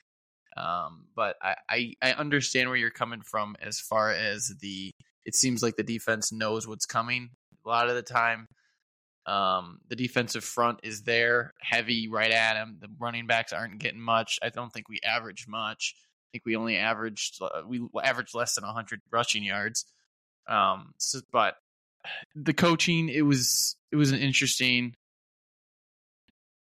Um, 0.58 1.06
but 1.16 1.36
I, 1.42 1.56
I 1.70 1.94
I 2.02 2.12
understand 2.14 2.70
where 2.70 2.78
you're 2.78 2.92
coming 2.92 3.22
from 3.22 3.56
as 3.62 3.80
far 3.80 4.12
as 4.12 4.54
the. 4.60 4.92
It 5.26 5.34
seems 5.34 5.64
like 5.64 5.76
the 5.76 5.84
defense 5.84 6.32
knows 6.32 6.68
what's 6.68 6.86
coming 6.86 7.32
a 7.66 7.70
lot 7.70 7.90
of 7.90 7.96
the 7.96 8.02
time. 8.02 8.48
Um, 9.26 9.80
the 9.88 9.96
defensive 9.96 10.44
front 10.44 10.82
is 10.84 11.02
there, 11.02 11.54
heavy 11.60 12.08
right 12.08 12.32
at 12.32 12.58
him. 12.58 12.78
The 12.80 12.90
running 13.00 13.26
backs 13.26 13.54
aren't 13.54 13.80
getting 13.80 14.00
much. 14.00 14.38
I 14.44 14.50
don't 14.50 14.72
think 14.72 14.88
we 14.88 15.00
averaged 15.04 15.48
much. 15.48 15.96
I 15.98 16.28
think 16.32 16.46
we 16.46 16.56
only 16.56 16.78
averaged 16.78 17.42
uh, 17.42 17.62
we 17.68 17.82
averaged 18.04 18.36
less 18.36 18.56
than 18.56 18.66
100 18.66 19.02
rushing 19.12 19.44
yards. 19.44 19.86
Um, 20.48 20.92
so, 20.98 21.22
but 21.32 21.56
the 22.36 22.54
coaching 22.54 23.10
it 23.10 23.24
was 23.24 23.76
it 23.92 23.96
was 23.96 24.12
an 24.12 24.20
interesting, 24.20 24.94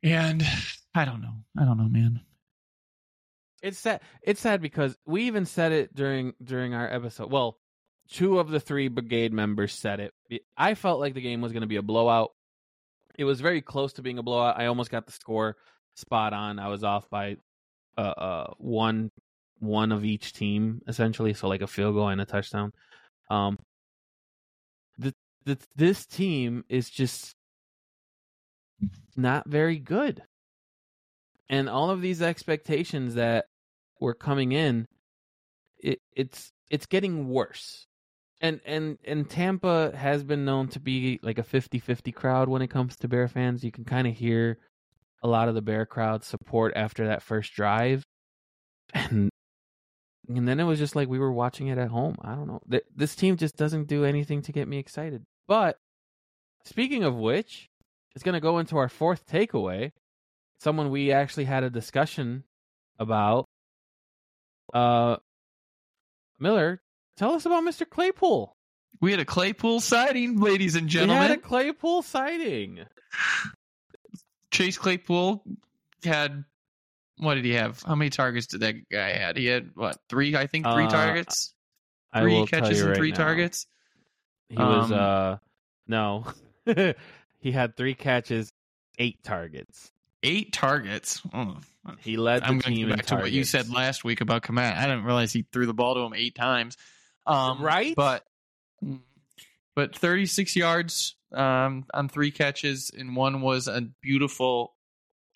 and 0.02 0.42
I 0.96 1.04
don't 1.04 1.22
know, 1.22 1.34
I 1.60 1.66
don't 1.66 1.78
know, 1.78 1.90
man. 1.90 2.22
It's 3.62 3.80
sad. 3.80 4.02
It's 4.22 4.42
sad 4.42 4.62
because 4.62 4.98
we 5.06 5.24
even 5.24 5.46
said 5.46 5.72
it 5.72 5.96
during 5.96 6.34
during 6.44 6.74
our 6.74 6.88
episode. 6.92 7.32
Well, 7.32 7.58
two 8.10 8.40
of 8.40 8.50
the 8.50 8.60
three 8.60 8.88
brigade 8.88 9.34
members 9.34 9.74
said 9.74 10.00
it. 10.00 10.44
I 10.56 10.76
felt 10.76 11.00
like 11.00 11.14
the 11.14 11.22
game 11.22 11.42
was 11.42 11.52
going 11.52 11.62
to 11.62 11.68
be 11.68 11.78
a 11.78 11.82
blowout. 11.82 12.32
It 13.18 13.24
was 13.24 13.42
very 13.42 13.62
close 13.62 13.94
to 13.94 14.02
being 14.02 14.20
a 14.20 14.24
blowout. 14.24 14.60
I 14.60 14.68
almost 14.68 14.92
got 14.92 15.06
the 15.06 15.12
score 15.12 15.58
spot 15.96 16.34
on. 16.34 16.60
I 16.60 16.68
was 16.68 16.84
off 16.84 17.10
by 17.10 17.38
uh, 17.98 18.02
uh 18.02 18.54
one 18.58 19.12
one 19.60 19.92
of 19.92 20.06
each 20.06 20.34
team 20.34 20.82
essentially, 20.88 21.34
so 21.34 21.48
like 21.48 21.62
a 21.62 21.68
field 21.68 21.96
goal 21.96 22.10
and 22.10 22.22
a 22.22 22.26
touchdown. 22.26 22.74
Um, 23.30 23.58
the, 25.00 25.14
the 25.46 25.58
this 25.76 26.06
team 26.06 26.64
is 26.70 26.90
just 26.90 27.36
not 29.16 29.48
very 29.48 29.80
good 29.80 30.22
and 31.50 31.70
all 31.70 31.90
of 31.90 32.02
these 32.02 32.22
expectations 32.22 33.16
that 33.16 33.46
were 34.00 34.14
coming 34.14 34.52
in 34.52 34.88
it 35.80 36.00
it's 36.16 36.52
it's 36.70 36.86
getting 36.86 37.30
worse. 37.30 37.86
And 38.42 38.62
and 38.66 38.98
and 39.06 39.30
Tampa 39.30 39.96
has 39.96 40.24
been 40.24 40.46
known 40.46 40.68
to 40.70 40.80
be 40.80 41.20
like 41.24 41.40
a 41.40 41.44
50-50 41.44 42.14
crowd 42.14 42.50
when 42.50 42.62
it 42.62 42.70
comes 42.70 42.96
to 42.98 43.08
Bear 43.08 43.28
fans. 43.28 43.64
You 43.64 43.72
can 43.72 43.86
kind 43.86 44.08
of 44.08 44.16
hear 44.16 44.60
a 45.24 45.28
lot 45.28 45.50
of 45.50 45.56
the 45.56 45.62
Bear 45.62 45.86
crowd 45.86 46.24
support 46.24 46.74
after 46.76 47.08
that 47.08 47.24
first 47.24 47.54
drive. 47.54 48.04
And 48.94 49.30
and 50.30 50.48
then 50.48 50.60
it 50.60 50.66
was 50.66 50.78
just 50.78 50.96
like 50.96 51.08
we 51.08 51.20
were 51.20 51.32
watching 51.32 51.68
it 51.68 51.78
at 51.78 51.90
home. 51.90 52.16
I 52.22 52.36
don't 52.36 52.48
know. 52.48 52.62
This 52.96 53.16
team 53.16 53.38
just 53.38 53.56
doesn't 53.56 53.88
do 53.88 54.04
anything 54.04 54.42
to 54.44 54.52
get 54.52 54.68
me 54.68 54.78
excited. 54.78 55.24
But 55.48 55.78
speaking 56.66 57.04
of 57.04 57.16
which 57.16 57.70
it's 58.14 58.24
going 58.24 58.34
to 58.34 58.42
go 58.42 58.60
into 58.60 58.78
our 58.78 58.90
fourth 58.90 59.26
takeaway 59.28 59.92
someone 60.60 60.90
we 60.90 61.12
actually 61.12 61.46
had 61.46 61.64
a 61.64 61.70
discussion 61.70 62.44
about. 63.00 63.46
Uh, 64.74 65.18
Miller, 66.40 66.82
tell 67.18 67.32
us 67.34 67.46
about 67.46 67.64
Mr. 67.64 67.90
Claypool. 67.90 68.56
We 69.00 69.12
had 69.12 69.20
a 69.20 69.26
Claypool 69.26 69.80
sighting, 69.82 70.40
ladies 70.40 70.76
and 70.76 70.88
gentlemen. 70.88 71.24
We 71.24 71.28
had 71.30 71.38
a 71.38 71.42
Claypool 71.42 72.02
sighting. 72.02 72.80
Chase 74.52 74.78
Claypool 74.78 75.44
had 76.04 76.44
what 77.18 77.36
did 77.36 77.46
he 77.46 77.54
have? 77.54 77.82
How 77.84 77.96
many 77.96 78.10
targets 78.10 78.48
did 78.48 78.62
that 78.62 78.76
guy 78.90 79.10
had? 79.12 79.38
He 79.38 79.46
had 79.48 79.72
what 79.76 79.98
three? 80.10 80.36
I 80.36 80.48
think 80.48 80.66
three 80.66 80.86
Uh, 80.86 80.90
targets, 80.90 81.54
three 82.16 82.46
catches 82.46 82.80
and 82.82 82.90
right 82.90 82.98
three 82.98 83.12
now. 83.12 83.18
targets. 83.18 83.68
He 84.50 84.56
was 84.58 84.92
Um, 84.92 84.98
uh 85.00 85.38
no. 85.88 86.26
he 87.40 87.52
had 87.52 87.76
three 87.76 87.94
catches, 87.96 88.52
eight 88.98 89.24
targets. 89.24 89.92
Eight 90.24 90.52
targets. 90.52 91.22
Oh, 91.34 91.58
He 92.00 92.18
led 92.18 92.42
the 92.42 92.48
I'm 92.48 92.60
going 92.60 92.62
to 92.62 92.70
team 92.70 92.90
back 92.90 93.06
to 93.08 93.16
what 93.16 93.32
you 93.32 93.44
said 93.44 93.70
last 93.70 94.04
week 94.04 94.22
about 94.22 94.44
Kmet. 94.44 94.76
I 94.76 94.88
didn't 94.88 95.04
realize 95.04 95.32
he 95.32 95.46
threw 95.54 95.66
the 95.66 95.74
ball 95.74 95.96
to 95.96 96.02
him 96.02 96.14
eight 96.16 96.36
times. 96.36 96.76
Um, 97.26 97.62
Right? 97.62 97.96
But 97.96 98.26
but 99.76 99.96
36 99.96 100.56
yards 100.56 101.16
um, 101.32 101.86
on 101.94 102.10
three 102.10 102.32
catches, 102.32 102.92
and 102.98 103.16
one 103.16 103.42
was 103.42 103.68
a 103.68 103.82
beautiful. 104.02 104.74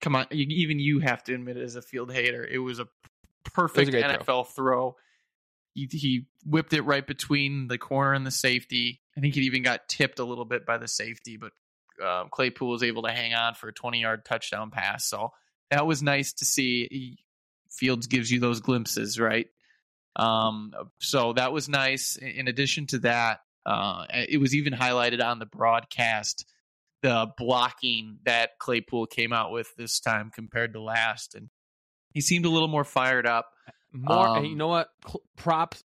Come 0.01 0.15
on, 0.15 0.25
even 0.31 0.79
you 0.79 0.99
have 0.99 1.23
to 1.25 1.35
admit 1.35 1.57
it 1.57 1.63
as 1.63 1.75
a 1.75 1.81
field 1.81 2.11
hater. 2.11 2.43
It 2.43 2.57
was 2.57 2.79
a 2.79 2.87
perfect 3.43 3.91
great 3.91 4.03
NFL 4.03 4.47
throw. 4.47 4.95
He, 5.75 5.87
he 5.91 6.25
whipped 6.43 6.73
it 6.73 6.81
right 6.81 7.05
between 7.05 7.67
the 7.67 7.77
corner 7.77 8.13
and 8.13 8.25
the 8.25 8.31
safety. 8.31 9.01
I 9.15 9.21
think 9.21 9.37
it 9.37 9.41
even 9.41 9.61
got 9.61 9.87
tipped 9.87 10.17
a 10.19 10.23
little 10.23 10.45
bit 10.45 10.65
by 10.65 10.77
the 10.79 10.87
safety, 10.87 11.37
but 11.37 11.51
um, 12.03 12.29
Claypool 12.31 12.69
was 12.69 12.83
able 12.83 13.03
to 13.03 13.11
hang 13.11 13.33
on 13.33 13.53
for 13.53 13.69
a 13.69 13.73
20 13.73 13.99
yard 14.01 14.25
touchdown 14.25 14.71
pass. 14.71 15.07
So 15.07 15.31
that 15.69 15.85
was 15.85 16.01
nice 16.01 16.33
to 16.33 16.45
see. 16.45 17.17
Fields 17.69 18.07
gives 18.07 18.29
you 18.29 18.39
those 18.39 18.59
glimpses, 18.59 19.19
right? 19.19 19.47
Um, 20.15 20.73
so 20.99 21.33
that 21.33 21.53
was 21.53 21.69
nice. 21.69 22.17
In 22.17 22.47
addition 22.47 22.85
to 22.87 22.99
that, 22.99 23.39
uh, 23.65 24.05
it 24.09 24.39
was 24.39 24.53
even 24.55 24.73
highlighted 24.73 25.23
on 25.23 25.39
the 25.39 25.45
broadcast 25.45 26.45
the 27.01 27.31
blocking 27.37 28.19
that 28.25 28.51
Claypool 28.59 29.07
came 29.07 29.33
out 29.33 29.51
with 29.51 29.73
this 29.75 29.99
time 29.99 30.31
compared 30.33 30.73
to 30.73 30.81
last, 30.81 31.35
and 31.35 31.49
he 32.13 32.21
seemed 32.21 32.45
a 32.45 32.49
little 32.49 32.67
more 32.67 32.83
fired 32.83 33.25
up. 33.25 33.49
More, 33.91 34.37
Um, 34.37 34.45
you 34.45 34.55
know 34.55 34.67
what? 34.67 34.89
Props, 35.35 35.83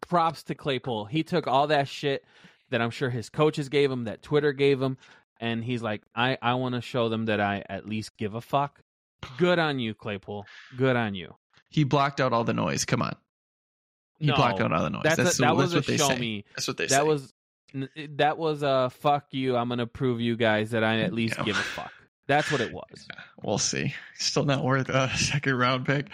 props 0.00 0.44
to 0.44 0.54
Claypool. 0.54 1.06
He 1.06 1.24
took 1.24 1.46
all 1.46 1.66
that 1.68 1.88
shit 1.88 2.24
that 2.72 2.82
I'm 2.82 2.90
sure 2.90 3.08
his 3.10 3.30
coaches 3.30 3.68
gave 3.68 3.90
him, 3.90 4.04
that 4.04 4.22
Twitter 4.22 4.52
gave 4.52 4.80
him, 4.82 4.98
and 5.40 5.64
he's 5.64 5.82
like, 5.82 6.02
I, 6.14 6.36
I 6.42 6.54
want 6.54 6.74
to 6.74 6.80
show 6.80 7.08
them 7.08 7.26
that 7.26 7.40
I 7.40 7.62
at 7.68 7.88
least 7.88 8.16
give 8.16 8.34
a 8.34 8.40
fuck. 8.40 8.80
Good 9.38 9.58
on 9.58 9.78
you, 9.78 9.94
Claypool. 9.94 10.46
Good 10.76 10.96
on 10.96 11.14
you. 11.14 11.36
He 11.68 11.84
blocked 11.84 12.20
out 12.20 12.32
all 12.32 12.44
the 12.44 12.52
noise. 12.52 12.84
Come 12.84 13.00
on, 13.02 13.16
he 14.18 14.26
No, 14.26 14.34
blocked 14.36 14.60
out 14.60 14.72
all 14.72 14.82
the 14.82 14.90
noise. 14.90 15.02
That's, 15.04 15.16
That's, 15.16 15.38
a, 15.38 15.42
that 15.42 15.46
that's 15.48 15.56
was 15.56 15.74
what 15.74 15.86
they 15.86 15.96
say. 15.96 16.18
me. 16.18 16.44
That's 16.56 16.68
what 16.68 16.76
they 16.76 16.86
That 16.86 17.02
say. 17.02 17.06
was 17.08 17.32
that 18.16 18.36
was 18.36 18.62
a 18.62 18.90
fuck 18.90 19.26
you. 19.30 19.56
I'm 19.56 19.68
gonna 19.70 19.86
prove 19.86 20.20
you 20.20 20.36
guys 20.36 20.72
that 20.72 20.84
I 20.84 21.00
at 21.00 21.14
least 21.14 21.36
Yeah. 21.38 21.44
give 21.44 21.56
a 21.56 21.62
fuck. 21.62 21.90
That's 22.26 22.50
what 22.52 22.60
it 22.60 22.72
was. 22.72 23.08
We'll 23.42 23.58
see. 23.58 23.92
Still 24.18 24.44
not 24.44 24.62
worth 24.64 24.88
a 24.88 25.08
second 25.16 25.56
round 25.58 25.84
pick, 25.86 26.06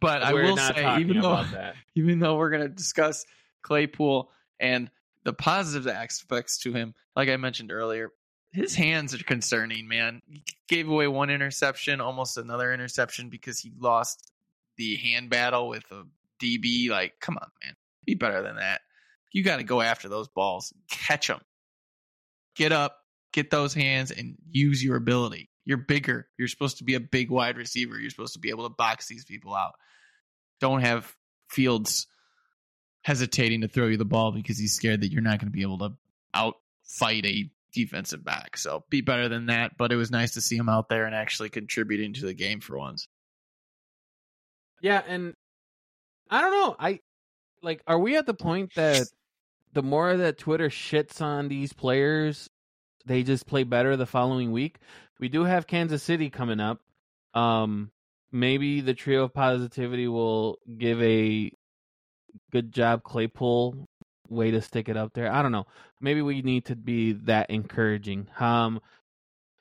but 0.00 0.22
I 0.22 0.32
We're 0.34 0.44
will 0.44 0.56
say, 0.56 0.98
even 1.00 1.20
though 1.20 1.42
that. 1.42 1.74
even 1.96 2.20
though 2.20 2.36
we're 2.36 2.50
going 2.50 2.62
to 2.62 2.68
discuss 2.68 3.24
Claypool 3.62 4.30
and 4.60 4.88
the 5.26 5.32
positive 5.32 5.88
aspects 5.88 6.56
to 6.58 6.72
him, 6.72 6.94
like 7.16 7.28
I 7.28 7.36
mentioned 7.36 7.72
earlier, 7.72 8.10
his 8.52 8.76
hands 8.76 9.12
are 9.12 9.24
concerning, 9.24 9.88
man. 9.88 10.22
He 10.28 10.44
gave 10.68 10.88
away 10.88 11.08
one 11.08 11.30
interception, 11.30 12.00
almost 12.00 12.38
another 12.38 12.72
interception 12.72 13.28
because 13.28 13.58
he 13.58 13.72
lost 13.76 14.30
the 14.76 14.94
hand 14.94 15.28
battle 15.28 15.66
with 15.68 15.82
a 15.90 16.04
DB. 16.40 16.90
Like, 16.90 17.14
come 17.20 17.36
on, 17.42 17.48
man, 17.60 17.74
be 18.04 18.14
better 18.14 18.40
than 18.40 18.54
that. 18.56 18.82
You 19.32 19.42
got 19.42 19.56
to 19.56 19.64
go 19.64 19.80
after 19.80 20.08
those 20.08 20.28
balls, 20.28 20.72
catch 20.88 21.26
them, 21.26 21.40
get 22.54 22.70
up, 22.70 22.96
get 23.32 23.50
those 23.50 23.74
hands, 23.74 24.12
and 24.12 24.36
use 24.48 24.82
your 24.82 24.94
ability. 24.94 25.50
You're 25.64 25.78
bigger. 25.78 26.28
You're 26.38 26.46
supposed 26.46 26.78
to 26.78 26.84
be 26.84 26.94
a 26.94 27.00
big 27.00 27.32
wide 27.32 27.56
receiver. 27.56 27.98
You're 27.98 28.10
supposed 28.10 28.34
to 28.34 28.38
be 28.38 28.50
able 28.50 28.68
to 28.68 28.74
box 28.74 29.08
these 29.08 29.24
people 29.24 29.56
out. 29.56 29.72
Don't 30.60 30.82
have 30.82 31.12
Fields 31.50 32.06
hesitating 33.06 33.60
to 33.60 33.68
throw 33.68 33.86
you 33.86 33.96
the 33.96 34.04
ball 34.04 34.32
because 34.32 34.58
he's 34.58 34.74
scared 34.74 35.00
that 35.00 35.12
you're 35.12 35.22
not 35.22 35.38
going 35.38 35.46
to 35.46 35.52
be 35.52 35.62
able 35.62 35.78
to 35.78 35.92
outfight 36.34 37.24
a 37.24 37.48
defensive 37.72 38.24
back. 38.24 38.56
So 38.56 38.82
be 38.90 39.00
better 39.00 39.28
than 39.28 39.46
that. 39.46 39.76
But 39.78 39.92
it 39.92 39.96
was 39.96 40.10
nice 40.10 40.34
to 40.34 40.40
see 40.40 40.56
him 40.56 40.68
out 40.68 40.88
there 40.88 41.06
and 41.06 41.14
actually 41.14 41.50
contributing 41.50 42.14
to 42.14 42.26
the 42.26 42.34
game 42.34 42.58
for 42.58 42.76
once. 42.76 43.06
Yeah, 44.82 45.02
and 45.06 45.34
I 46.30 46.40
don't 46.40 46.50
know. 46.50 46.74
I 46.80 46.98
like. 47.62 47.80
Are 47.86 47.98
we 47.98 48.16
at 48.16 48.26
the 48.26 48.34
point 48.34 48.74
that 48.74 49.06
the 49.72 49.84
more 49.84 50.16
that 50.16 50.38
Twitter 50.38 50.68
shits 50.68 51.22
on 51.22 51.46
these 51.46 51.72
players, 51.72 52.50
they 53.06 53.22
just 53.22 53.46
play 53.46 53.62
better 53.62 53.96
the 53.96 54.06
following 54.06 54.50
week? 54.50 54.80
We 55.20 55.28
do 55.28 55.44
have 55.44 55.68
Kansas 55.68 56.02
City 56.02 56.28
coming 56.28 56.58
up. 56.58 56.80
Um, 57.34 57.92
maybe 58.32 58.80
the 58.80 58.94
trio 58.94 59.22
of 59.22 59.32
positivity 59.32 60.08
will 60.08 60.58
give 60.76 61.00
a 61.00 61.52
good 62.52 62.72
job 62.72 63.02
Claypool 63.02 63.86
way 64.28 64.50
to 64.50 64.60
stick 64.60 64.88
it 64.88 64.96
up 64.96 65.12
there. 65.14 65.32
I 65.32 65.42
don't 65.42 65.52
know. 65.52 65.66
Maybe 66.00 66.22
we 66.22 66.42
need 66.42 66.66
to 66.66 66.76
be 66.76 67.12
that 67.12 67.50
encouraging. 67.50 68.28
Um, 68.38 68.80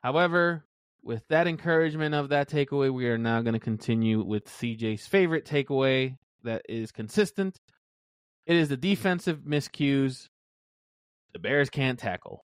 however, 0.03 0.63
with 1.03 1.27
that 1.29 1.47
encouragement 1.47 2.15
of 2.15 2.29
that 2.29 2.49
takeaway, 2.49 2.91
we 2.91 3.07
are 3.07 3.17
now 3.17 3.41
going 3.41 3.53
to 3.53 3.59
continue 3.59 4.23
with 4.23 4.45
CJ's 4.45 5.05
favorite 5.05 5.45
takeaway 5.45 6.17
that 6.43 6.63
is 6.67 6.91
consistent. 6.91 7.59
It 8.47 8.55
is 8.55 8.69
the 8.69 8.77
defensive 8.77 9.39
miscues. 9.39 10.27
The 11.33 11.39
Bears 11.39 11.69
can't 11.69 11.99
tackle. 11.99 12.43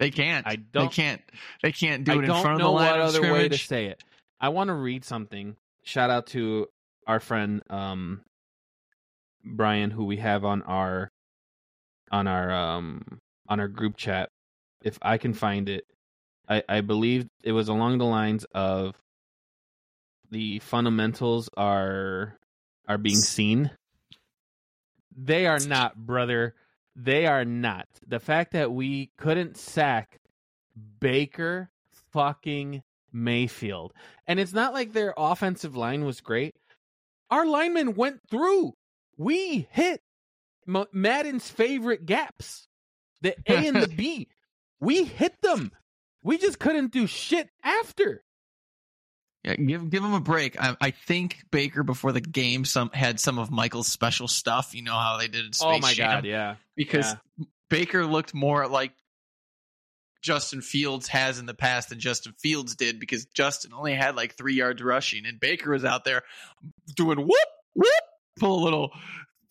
They 0.00 0.10
can't. 0.10 0.46
I 0.46 0.56
don't. 0.56 0.90
They 0.90 0.94
can't. 0.94 1.22
They 1.62 1.72
can't 1.72 2.04
do 2.04 2.12
I 2.12 2.14
it 2.16 2.18
in 2.20 2.26
don't 2.26 2.42
front 2.42 2.54
of 2.56 2.58
know 2.60 2.66
the 2.66 2.72
line 2.72 2.90
what 2.98 3.00
of 3.00 3.06
other 3.08 3.22
way 3.22 3.48
to 3.48 3.56
scrimmage. 3.56 3.66
say 3.68 3.86
it. 3.86 4.02
I 4.40 4.48
want 4.48 4.68
to 4.68 4.74
read 4.74 5.04
something. 5.04 5.56
Shout 5.84 6.10
out 6.10 6.26
to 6.28 6.66
our 7.06 7.20
friend 7.20 7.62
um, 7.70 8.22
Brian, 9.44 9.90
who 9.90 10.04
we 10.04 10.16
have 10.18 10.44
on 10.44 10.62
our 10.62 11.10
on 12.10 12.26
our 12.26 12.50
um 12.50 13.20
on 13.48 13.60
our 13.60 13.68
group 13.68 13.96
chat. 13.96 14.30
If 14.82 14.98
I 15.02 15.18
can 15.18 15.34
find 15.34 15.68
it, 15.68 15.84
I 16.48 16.62
I 16.68 16.80
believe 16.80 17.28
it 17.42 17.52
was 17.52 17.68
along 17.68 17.98
the 17.98 18.04
lines 18.04 18.44
of 18.54 18.94
the 20.30 20.58
fundamentals 20.60 21.48
are 21.56 22.36
are 22.88 22.98
being 22.98 23.16
seen. 23.16 23.70
They 25.16 25.46
are 25.46 25.60
not, 25.60 25.96
brother. 25.96 26.54
They 26.96 27.26
are 27.26 27.44
not. 27.44 27.86
The 28.06 28.20
fact 28.20 28.52
that 28.52 28.72
we 28.72 29.10
couldn't 29.16 29.56
sack 29.56 30.18
Baker 31.00 31.70
fucking 32.12 32.82
Mayfield. 33.12 33.92
And 34.26 34.40
it's 34.40 34.52
not 34.52 34.72
like 34.72 34.92
their 34.92 35.14
offensive 35.16 35.76
line 35.76 36.04
was 36.04 36.20
great. 36.20 36.54
Our 37.30 37.46
linemen 37.46 37.94
went 37.94 38.20
through. 38.30 38.74
We 39.16 39.68
hit 39.70 40.00
M- 40.68 40.86
Madden's 40.92 41.48
favorite 41.48 42.06
gaps 42.06 42.66
the 43.22 43.34
A 43.46 43.66
and 43.66 43.76
the 43.82 43.88
B. 43.88 44.28
We 44.80 45.04
hit 45.04 45.40
them. 45.40 45.70
We 46.22 46.36
just 46.36 46.58
couldn't 46.58 46.92
do 46.92 47.06
shit 47.06 47.48
after. 47.62 48.22
Yeah, 49.44 49.56
give 49.56 49.88
give 49.88 50.04
him 50.04 50.12
a 50.12 50.20
break. 50.20 50.60
I, 50.60 50.76
I 50.78 50.90
think 50.90 51.38
Baker 51.50 51.82
before 51.82 52.12
the 52.12 52.20
game 52.20 52.66
some 52.66 52.90
had 52.90 53.18
some 53.18 53.38
of 53.38 53.50
Michael's 53.50 53.88
special 53.88 54.28
stuff. 54.28 54.74
You 54.74 54.82
know 54.82 54.92
how 54.98 55.16
they 55.16 55.28
did 55.28 55.46
in 55.46 55.52
Space 55.54 55.66
oh 55.66 55.78
my 55.78 55.94
Jam? 55.94 56.10
god, 56.16 56.24
yeah. 56.26 56.56
because 56.76 57.14
Baker 57.70 58.04
looked 58.04 58.34
more 58.34 58.66
like 58.68 58.92
Justin 60.24 60.62
Fields 60.62 61.06
has 61.08 61.38
in 61.38 61.44
the 61.44 61.52
past 61.52 61.90
than 61.90 62.00
Justin 62.00 62.32
Fields 62.40 62.74
did 62.76 62.98
because 62.98 63.26
Justin 63.26 63.72
only 63.74 63.94
had 63.94 64.16
like 64.16 64.36
three 64.36 64.54
yards 64.54 64.82
rushing 64.82 65.26
and 65.26 65.38
Baker 65.38 65.70
was 65.70 65.84
out 65.84 66.04
there 66.04 66.22
doing 66.96 67.18
whoop 67.18 67.48
whoop 67.74 67.88
pull 68.40 68.62
a 68.62 68.64
little 68.64 68.90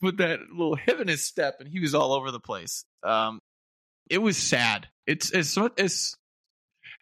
put 0.02 0.18
that 0.18 0.40
little 0.52 0.76
hip 0.76 1.00
in 1.00 1.08
his 1.08 1.24
step 1.24 1.58
and 1.60 1.70
he 1.70 1.80
was 1.80 1.94
all 1.94 2.12
over 2.12 2.32
the 2.32 2.40
place. 2.40 2.86
Um, 3.04 3.40
it 4.10 4.18
was 4.18 4.36
sad. 4.36 4.88
It's 5.06 5.32
as 5.32 5.56
as 5.78 6.16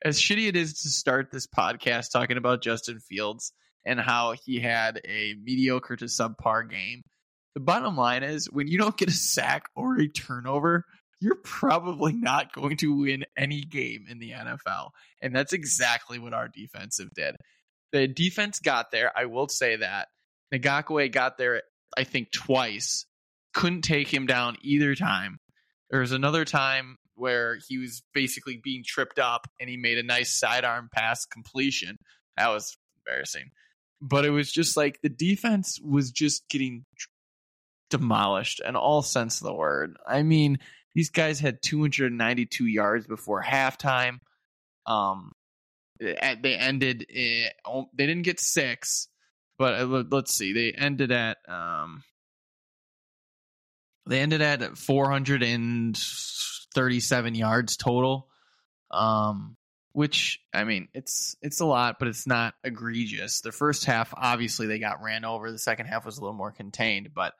as 0.03 0.19
shitty 0.19 0.49
it 0.49 0.57
is 0.57 0.81
to 0.81 0.89
start 0.89 1.31
this 1.31 1.47
podcast 1.47 2.11
talking 2.11 2.35
about 2.35 2.61
Justin 2.61 2.99
Fields 2.99 3.53
and 3.85 4.01
how 4.01 4.35
he 4.45 4.59
had 4.59 4.99
a 5.07 5.33
mediocre 5.41 5.95
to 5.95 6.05
subpar 6.05 6.69
game. 6.69 7.03
The 7.55 7.61
bottom 7.61 7.95
line 7.95 8.23
is 8.23 8.51
when 8.51 8.67
you 8.67 8.77
don't 8.77 8.97
get 8.97 9.09
a 9.09 9.13
sack 9.13 9.69
or 9.75 9.97
a 9.97 10.09
turnover, 10.09 10.85
you're 11.21 11.39
probably 11.43 12.13
not 12.13 12.51
going 12.51 12.77
to 12.77 12.97
win 12.97 13.23
any 13.37 13.61
game 13.61 14.07
in 14.09 14.19
the 14.19 14.31
NFL. 14.31 14.89
And 15.21 15.35
that's 15.35 15.53
exactly 15.53 16.17
what 16.17 16.33
our 16.33 16.47
defensive 16.47 17.09
did. 17.13 17.35
The 17.91 18.07
defense 18.07 18.59
got 18.59 18.91
there. 18.91 19.11
I 19.15 19.25
will 19.25 19.47
say 19.47 19.77
that. 19.77 20.07
Ngakoue 20.53 21.11
got 21.11 21.37
there, 21.37 21.61
I 21.95 22.03
think, 22.03 22.31
twice. 22.31 23.05
Couldn't 23.53 23.83
take 23.83 24.11
him 24.11 24.25
down 24.25 24.57
either 24.63 24.95
time. 24.95 25.37
There 25.91 25.99
was 25.99 26.11
another 26.11 26.43
time 26.43 26.97
where 27.15 27.59
he 27.67 27.77
was 27.77 28.01
basically 28.13 28.59
being 28.63 28.83
tripped 28.85 29.19
up 29.19 29.45
and 29.59 29.69
he 29.69 29.77
made 29.77 29.99
a 29.99 30.03
nice 30.03 30.39
sidearm 30.39 30.89
pass 30.91 31.25
completion. 31.25 31.97
That 32.35 32.47
was 32.47 32.75
embarrassing. 33.05 33.51
But 34.01 34.25
it 34.25 34.31
was 34.31 34.51
just 34.51 34.75
like 34.75 34.99
the 35.03 35.09
defense 35.09 35.79
was 35.83 36.09
just 36.09 36.49
getting 36.49 36.85
demolished 37.91 38.61
in 38.65 38.75
all 38.75 39.03
sense 39.03 39.39
of 39.39 39.45
the 39.45 39.53
word. 39.53 39.97
I 40.07 40.23
mean, 40.23 40.57
these 40.95 41.09
guys 41.09 41.39
had 41.39 41.61
292 41.61 42.65
yards 42.65 43.05
before 43.07 43.41
halftime. 43.43 44.19
Um, 44.85 45.33
at- 46.01 46.41
they 46.41 46.55
ended. 46.55 47.05
eh, 47.13 47.49
They 47.93 48.07
didn't 48.07 48.23
get 48.23 48.39
six, 48.39 49.07
but 49.57 49.87
let- 49.87 50.11
let's 50.11 50.33
see. 50.35 50.53
They 50.53 50.71
ended 50.71 51.11
at 51.11 51.37
um. 51.49 52.03
They 54.07 54.19
ended 54.19 54.41
at 54.41 54.77
437 54.77 57.35
yards 57.35 57.77
total. 57.77 58.27
Um, 58.89 59.55
which 59.93 60.39
I 60.53 60.63
mean, 60.63 60.87
it's 60.93 61.35
it's 61.41 61.59
a 61.59 61.65
lot, 61.65 61.99
but 61.99 62.07
it's 62.07 62.25
not 62.25 62.53
egregious. 62.63 63.41
The 63.41 63.51
first 63.51 63.83
half, 63.85 64.13
obviously, 64.15 64.65
they 64.67 64.79
got 64.79 65.01
ran 65.03 65.25
over. 65.25 65.51
The 65.51 65.59
second 65.59 65.87
half 65.87 66.05
was 66.05 66.17
a 66.17 66.21
little 66.21 66.35
more 66.35 66.51
contained, 66.51 67.09
but 67.13 67.33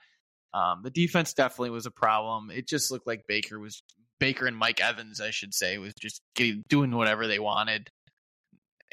um, 0.54 0.82
the 0.84 0.90
defense 0.90 1.34
definitely 1.34 1.70
was 1.72 1.86
a 1.86 1.92
problem. 1.92 2.52
It 2.52 2.68
just 2.68 2.92
looked 2.92 3.08
like 3.08 3.26
Baker 3.28 3.60
was 3.60 3.82
Baker 4.20 4.46
and 4.46 4.56
Mike 4.58 4.82
Evans, 4.82 5.20
I 5.22 5.32
should 5.32 5.54
say, 5.54 5.78
was 5.78 5.94
just 6.00 6.22
getting, 6.36 6.64
doing 6.70 6.92
whatever 6.96 7.28
they 7.28 7.40
wanted, 7.40 7.90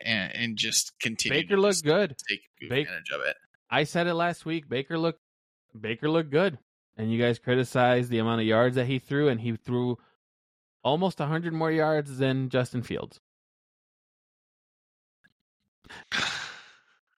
and, 0.05 0.35
and 0.35 0.57
just 0.57 0.93
continued. 1.01 1.43
Baker 1.43 1.57
to 1.57 1.61
looked 1.63 1.85
good. 1.85 2.15
Take 2.29 2.41
advantage 2.63 3.11
of 3.15 3.21
it. 3.23 3.37
I 3.71 3.85
said 3.85 4.07
it 4.07 4.15
last 4.15 4.47
week. 4.47 4.69
Baker 4.69 4.99
looked 4.99 5.21
Baker 5.79 6.09
looked 6.09 6.31
good. 6.31 6.59
And 6.97 7.13
you 7.13 7.21
guys 7.21 7.39
criticized 7.39 8.11
the 8.11 8.19
amount 8.19 8.41
of 8.41 8.47
yards 8.47 8.75
that 8.77 8.87
he 8.87 8.99
threw, 8.99 9.29
and 9.29 9.41
he 9.41 9.55
threw 9.55 9.99
almost 10.83 11.21
100 11.21 11.53
more 11.53 11.71
yards 11.71 12.19
than 12.19 12.49
Justin 12.49 12.83
Fields. 12.83 13.21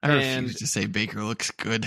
I 0.03 0.11
And- 0.13 0.45
refuse 0.45 0.57
to 0.61 0.67
say 0.67 0.87
Baker 0.87 1.23
looks 1.23 1.51
good. 1.51 1.87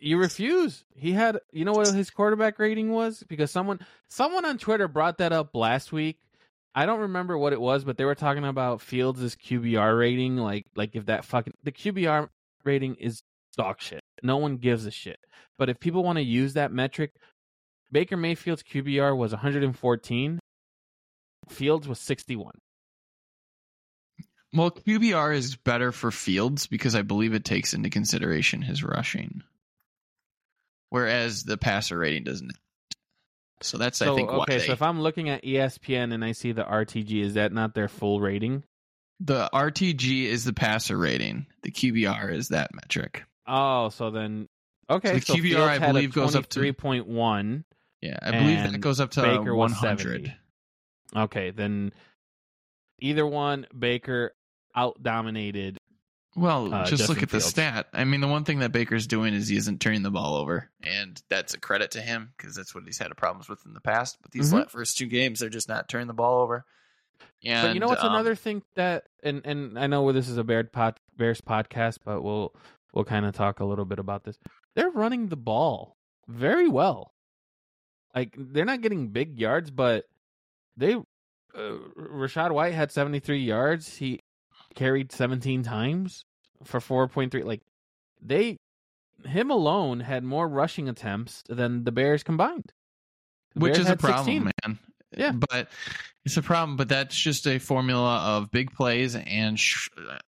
You 0.00 0.18
refuse. 0.18 0.84
He 0.94 1.12
had, 1.12 1.40
you 1.50 1.64
know 1.64 1.72
what 1.72 1.88
his 1.88 2.10
quarterback 2.10 2.58
rating 2.58 2.90
was? 2.90 3.24
Because 3.28 3.50
someone, 3.50 3.80
someone 4.08 4.44
on 4.44 4.58
Twitter 4.58 4.88
brought 4.88 5.18
that 5.18 5.32
up 5.32 5.54
last 5.54 5.92
week. 5.92 6.18
I 6.74 6.86
don't 6.86 7.00
remember 7.00 7.36
what 7.36 7.52
it 7.52 7.60
was, 7.60 7.84
but 7.84 7.96
they 7.96 8.04
were 8.04 8.14
talking 8.14 8.44
about 8.44 8.80
Fields' 8.80 9.36
QBR 9.36 9.98
rating. 9.98 10.36
Like, 10.36 10.66
like 10.76 10.94
if 10.94 11.06
that 11.06 11.24
fucking 11.24 11.54
the 11.64 11.72
QBR 11.72 12.28
rating 12.64 12.94
is 12.96 13.22
dog 13.56 13.80
shit. 13.80 14.00
No 14.22 14.36
one 14.36 14.56
gives 14.56 14.86
a 14.86 14.90
shit. 14.90 15.18
But 15.58 15.68
if 15.68 15.80
people 15.80 16.04
want 16.04 16.16
to 16.16 16.24
use 16.24 16.54
that 16.54 16.72
metric, 16.72 17.12
Baker 17.90 18.16
Mayfield's 18.16 18.62
QBR 18.62 19.16
was 19.16 19.32
114. 19.32 20.38
Fields 21.48 21.88
was 21.88 21.98
61. 21.98 22.52
Well, 24.52 24.70
QBR 24.70 25.34
is 25.34 25.56
better 25.56 25.92
for 25.92 26.10
Fields 26.10 26.66
because 26.66 26.94
I 26.94 27.02
believe 27.02 27.34
it 27.34 27.44
takes 27.44 27.74
into 27.74 27.90
consideration 27.90 28.62
his 28.62 28.82
rushing, 28.82 29.42
whereas 30.90 31.44
the 31.44 31.56
passer 31.56 31.98
rating 31.98 32.24
doesn't. 32.24 32.52
So 33.60 33.76
that's 33.78 33.98
So 33.98 34.12
I 34.12 34.16
think 34.16 34.30
okay, 34.30 34.58
they, 34.58 34.66
so 34.66 34.72
if 34.72 34.82
I'm 34.82 35.00
looking 35.00 35.28
at 35.28 35.42
ESPN 35.42 36.14
and 36.14 36.24
I 36.24 36.32
see 36.32 36.52
the 36.52 36.62
RTG, 36.64 37.22
is 37.22 37.34
that 37.34 37.52
not 37.52 37.74
their 37.74 37.88
full 37.88 38.20
rating? 38.20 38.62
the 39.20 39.50
RTG 39.52 40.24
is 40.24 40.44
the 40.44 40.52
passer 40.52 40.96
rating. 40.96 41.46
The 41.62 41.70
QBR 41.70 42.32
is 42.32 42.48
that 42.48 42.74
metric. 42.74 43.24
Oh, 43.46 43.88
so 43.88 44.10
then 44.10 44.48
okay. 44.88 45.20
So 45.20 45.32
the 45.32 45.40
QBR, 45.40 45.68
I 45.68 45.78
believe, 45.78 46.12
goes 46.12 46.36
up 46.36 46.46
to- 46.48 46.60
three 46.60 46.72
point 46.72 47.06
one. 47.06 47.64
Yeah, 48.00 48.18
I 48.22 48.30
believe 48.30 48.70
that 48.70 48.80
goes 48.80 49.00
up 49.00 49.10
to 49.12 49.22
Baker 49.22 49.54
100. 49.56 50.32
Okay, 51.16 51.50
then 51.50 51.92
either 53.00 53.26
one, 53.26 53.66
Baker 53.76 54.34
out 54.76 55.02
dominated 55.02 55.77
Well, 56.38 56.72
uh, 56.72 56.84
just 56.86 57.08
look 57.08 57.18
Justin 57.18 57.22
at 57.24 57.30
the 57.30 57.40
stat. 57.40 57.88
I 57.92 58.04
mean, 58.04 58.20
the 58.20 58.28
one 58.28 58.44
thing 58.44 58.60
that 58.60 58.72
Baker's 58.72 59.06
doing 59.06 59.34
is 59.34 59.48
he 59.48 59.56
isn't 59.56 59.80
turning 59.80 60.02
the 60.02 60.10
ball 60.10 60.34
over, 60.36 60.70
and 60.82 61.20
that's 61.28 61.54
a 61.54 61.60
credit 61.60 61.90
to 61.92 62.00
him 62.00 62.32
because 62.36 62.54
that's 62.54 62.74
what 62.74 62.84
he's 62.84 62.98
had 62.98 63.14
problems 63.16 63.48
with 63.48 63.64
in 63.66 63.74
the 63.74 63.80
past. 63.80 64.18
But 64.22 64.30
these 64.30 64.52
Mhm. 64.52 64.70
first 64.70 64.96
two 64.98 65.06
games, 65.06 65.40
they're 65.40 65.48
just 65.48 65.68
not 65.68 65.88
turning 65.88 66.06
the 66.06 66.14
ball 66.14 66.40
over. 66.40 66.64
And, 67.44 67.68
but 67.68 67.74
you 67.74 67.80
know 67.80 67.88
what's 67.88 68.02
um, 68.04 68.12
another 68.12 68.34
thing 68.34 68.62
that 68.74 69.04
and 69.22 69.42
and 69.44 69.78
I 69.78 69.86
know 69.86 70.10
this 70.12 70.28
is 70.28 70.38
a 70.38 70.44
Bear 70.44 70.64
pod, 70.64 70.98
Bears 71.16 71.40
podcast, 71.40 71.98
but 72.04 72.22
we'll 72.22 72.54
we'll 72.92 73.04
kind 73.04 73.26
of 73.26 73.34
talk 73.34 73.60
a 73.60 73.64
little 73.64 73.84
bit 73.84 73.98
about 73.98 74.24
this. 74.24 74.38
They're 74.74 74.90
running 74.90 75.28
the 75.28 75.36
ball 75.36 75.96
very 76.26 76.68
well. 76.68 77.14
Like 78.14 78.34
they're 78.36 78.64
not 78.64 78.80
getting 78.80 79.08
big 79.08 79.38
yards, 79.38 79.70
but 79.70 80.04
they 80.76 80.94
uh, 80.94 81.00
Rachaad 81.96 82.52
White 82.52 82.74
had 82.74 82.92
73 82.92 83.38
yards. 83.38 83.96
He 83.96 84.20
carried 84.74 85.10
17 85.12 85.62
times 85.62 86.24
for 86.64 86.80
4.3 86.80 87.44
like 87.44 87.62
they 88.20 88.56
him 89.24 89.50
alone 89.50 90.00
had 90.00 90.24
more 90.24 90.48
rushing 90.48 90.88
attempts 90.88 91.42
than 91.48 91.84
the 91.84 91.92
Bears 91.92 92.22
combined. 92.22 92.72
The 93.54 93.60
which 93.60 93.74
Bears 93.74 93.86
is 93.86 93.92
a 93.92 93.96
problem, 93.96 94.44
16. 94.46 94.50
man. 94.64 94.78
Yeah. 95.16 95.32
but 95.32 95.68
it's 96.24 96.36
a 96.36 96.42
problem. 96.42 96.76
But 96.76 96.88
that's 96.88 97.16
just 97.16 97.46
a 97.46 97.58
formula 97.58 98.18
of 98.18 98.50
big 98.50 98.72
plays 98.72 99.16
and 99.16 99.58
sh- 99.58 99.88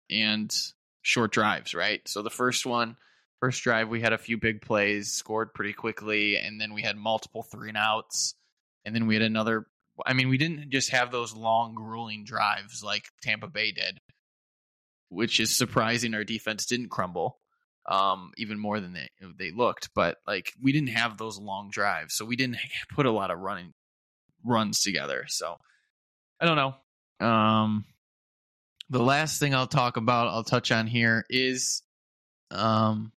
and 0.09 0.53
short 1.01 1.31
drives, 1.31 1.73
right? 1.73 2.01
So 2.07 2.21
the 2.21 2.29
first 2.29 2.65
one, 2.65 2.97
first 3.39 3.63
drive, 3.63 3.89
we 3.89 4.01
had 4.01 4.13
a 4.13 4.17
few 4.17 4.37
big 4.37 4.61
plays, 4.61 5.11
scored 5.11 5.53
pretty 5.53 5.73
quickly, 5.73 6.37
and 6.37 6.59
then 6.59 6.73
we 6.73 6.81
had 6.81 6.97
multiple 6.97 7.43
three 7.43 7.69
and 7.69 7.77
outs, 7.77 8.35
and 8.83 8.93
then 8.93 9.07
we 9.07 9.15
had 9.15 9.23
another. 9.23 9.65
I 10.05 10.13
mean, 10.13 10.27
we 10.27 10.37
didn't 10.37 10.71
just 10.71 10.91
have 10.91 11.11
those 11.11 11.33
long, 11.33 11.73
grueling 11.73 12.25
drives 12.25 12.83
like 12.83 13.05
Tampa 13.21 13.47
Bay 13.47 13.71
did, 13.71 13.97
which 15.15 15.39
is 15.39 15.55
surprising. 15.55 16.13
Our 16.13 16.23
defense 16.23 16.65
didn't 16.65 16.89
crumble 16.89 17.39
um, 17.87 18.31
even 18.37 18.59
more 18.59 18.79
than 18.79 18.93
they 18.93 19.09
they 19.37 19.51
looked. 19.51 19.89
But 19.93 20.17
like 20.27 20.51
we 20.61 20.71
didn't 20.71 20.89
have 20.89 21.17
those 21.17 21.37
long 21.37 21.69
drives, 21.69 22.15
so 22.15 22.25
we 22.25 22.35
didn't 22.35 22.57
put 22.93 23.05
a 23.05 23.11
lot 23.11 23.31
of 23.31 23.39
running 23.39 23.73
runs 24.43 24.81
together. 24.81 25.25
So 25.27 25.57
I 26.39 26.45
don't 26.45 26.57
know. 26.57 27.25
Um, 27.25 27.85
the 28.89 29.01
last 29.01 29.39
thing 29.39 29.55
I'll 29.55 29.67
talk 29.67 29.97
about, 29.97 30.27
I'll 30.27 30.43
touch 30.43 30.71
on 30.71 30.85
here 30.85 31.25
is, 31.29 31.81
um, 32.51 33.11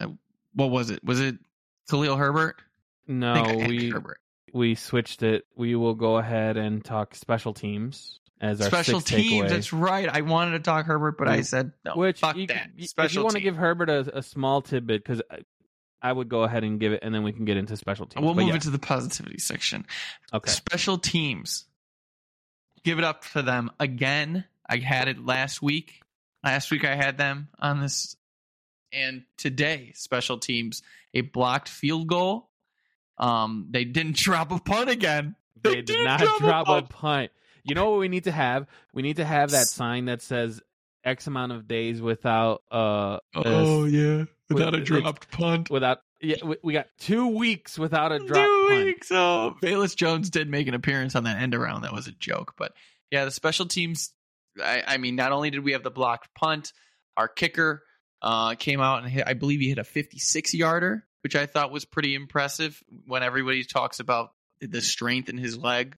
uh, 0.00 0.08
what 0.54 0.70
was 0.70 0.90
it? 0.90 1.04
Was 1.04 1.20
it 1.20 1.36
Khalil 1.90 2.16
Herbert? 2.16 2.56
No, 3.06 3.34
think 3.34 3.48
I 3.48 3.60
had 3.60 3.68
we 3.68 3.90
Herbert. 3.90 4.20
we 4.52 4.74
switched 4.74 5.22
it. 5.22 5.44
We 5.56 5.74
will 5.76 5.94
go 5.94 6.16
ahead 6.16 6.56
and 6.56 6.84
talk 6.84 7.14
special 7.14 7.54
teams 7.54 8.20
as 8.40 8.60
our 8.60 8.68
Special 8.68 9.00
sixth 9.00 9.14
teams. 9.16 9.44
takeaway. 9.44 9.48
That's 9.48 9.72
right. 9.72 10.08
I 10.08 10.20
wanted 10.22 10.52
to 10.52 10.58
talk 10.60 10.86
Herbert, 10.86 11.18
but 11.18 11.28
I 11.28 11.38
Mm. 11.38 11.44
said 11.44 11.72
no. 11.84 11.94
Which 11.96 12.20
fuck 12.20 12.36
you, 12.36 12.46
that. 12.48 12.70
you- 12.76 12.86
if 12.98 13.14
you 13.14 13.22
want 13.22 13.34
to 13.34 13.40
give 13.40 13.56
Herbert 13.56 13.90
a, 13.90 14.18
a 14.18 14.22
small 14.22 14.62
tidbit, 14.62 15.02
because 15.04 15.20
I, 15.30 15.38
I 16.00 16.12
would 16.12 16.28
go 16.28 16.44
ahead 16.44 16.62
and 16.64 16.78
give 16.78 16.92
it, 16.92 17.00
and 17.02 17.12
then 17.14 17.24
we 17.24 17.32
can 17.32 17.44
get 17.44 17.56
into 17.56 17.76
special 17.76 18.06
teams. 18.06 18.24
We'll 18.24 18.34
But 18.34 18.40
move 18.42 18.48
yeah, 18.50 18.54
into 18.54 18.70
the 18.70 18.78
positivity 18.78 19.38
section. 19.38 19.84
okay. 20.32 20.50
Special 20.50 20.98
teams. 20.98 21.64
Give 22.84 22.98
it 22.98 23.04
up 23.04 23.24
for 23.24 23.42
them 23.42 23.70
again. 23.80 24.44
I 24.68 24.76
had 24.76 25.08
it 25.08 25.24
last 25.24 25.60
week. 25.60 26.00
Last 26.44 26.70
week 26.70 26.84
I 26.84 26.94
had 26.94 27.18
them 27.18 27.48
on 27.58 27.80
this. 27.80 28.14
And 28.92 29.24
today, 29.36 29.92
special 29.96 30.38
teams, 30.38 30.82
a 31.12 31.22
blocked 31.22 31.68
field 31.68 32.06
goal. 32.06 32.48
Um, 33.18 33.66
they 33.70 33.84
didn't 33.84 34.16
drop 34.16 34.52
a 34.52 34.60
punt 34.60 34.88
again. 34.90 35.34
They, 35.60 35.70
They 35.70 35.74
did 35.76 35.86
didn't 35.86 36.04
not 36.04 36.20
drop 36.20 36.40
a 36.40 36.44
drop 36.44 36.68
a 36.68 36.82
punt. 36.82 37.30
You 37.68 37.74
know 37.74 37.90
what 37.90 38.00
we 38.00 38.08
need 38.08 38.24
to 38.24 38.32
have? 38.32 38.66
We 38.94 39.02
need 39.02 39.16
to 39.16 39.24
have 39.24 39.50
that 39.50 39.66
sign 39.66 40.06
that 40.06 40.22
says 40.22 40.60
X 41.04 41.26
amount 41.26 41.52
of 41.52 41.68
days 41.68 42.00
without 42.00 42.62
uh 42.70 43.18
Oh 43.34 43.84
yeah, 43.84 44.24
without 44.48 44.74
a 44.74 44.80
dropped 44.80 45.30
punt. 45.30 45.70
without 45.70 45.98
yeah 46.20 46.36
we, 46.44 46.56
we 46.62 46.72
got 46.72 46.86
two 46.98 47.28
weeks 47.28 47.78
without 47.78 48.10
a 48.12 48.18
drop 48.18 48.44
Two 48.44 48.66
punt. 48.68 48.84
weeks. 48.84 49.08
Oh, 49.12 49.54
Velus 49.62 49.94
Jones 49.94 50.30
did 50.30 50.48
make 50.48 50.66
an 50.66 50.74
appearance 50.74 51.14
on 51.14 51.24
that 51.24 51.40
end 51.40 51.54
around. 51.54 51.82
That 51.82 51.92
was 51.92 52.06
a 52.08 52.12
joke, 52.12 52.54
but 52.56 52.72
yeah, 53.10 53.24
the 53.24 53.30
special 53.30 53.66
teams. 53.66 54.12
I, 54.62 54.82
I 54.86 54.96
mean, 54.96 55.14
not 55.14 55.30
only 55.32 55.50
did 55.50 55.62
we 55.62 55.72
have 55.72 55.82
the 55.84 55.90
blocked 55.90 56.34
punt, 56.34 56.72
our 57.16 57.28
kicker 57.28 57.84
uh, 58.20 58.54
came 58.56 58.80
out 58.80 59.02
and 59.02 59.12
hit, 59.12 59.24
I 59.26 59.34
believe 59.34 59.60
he 59.60 59.68
hit 59.68 59.78
a 59.78 59.84
56 59.84 60.52
yarder, 60.54 61.06
which 61.22 61.36
I 61.36 61.46
thought 61.46 61.70
was 61.70 61.84
pretty 61.84 62.14
impressive. 62.16 62.82
When 63.06 63.22
everybody 63.22 63.62
talks 63.62 64.00
about 64.00 64.30
the 64.60 64.80
strength 64.80 65.28
in 65.28 65.38
his 65.38 65.56
leg, 65.56 65.94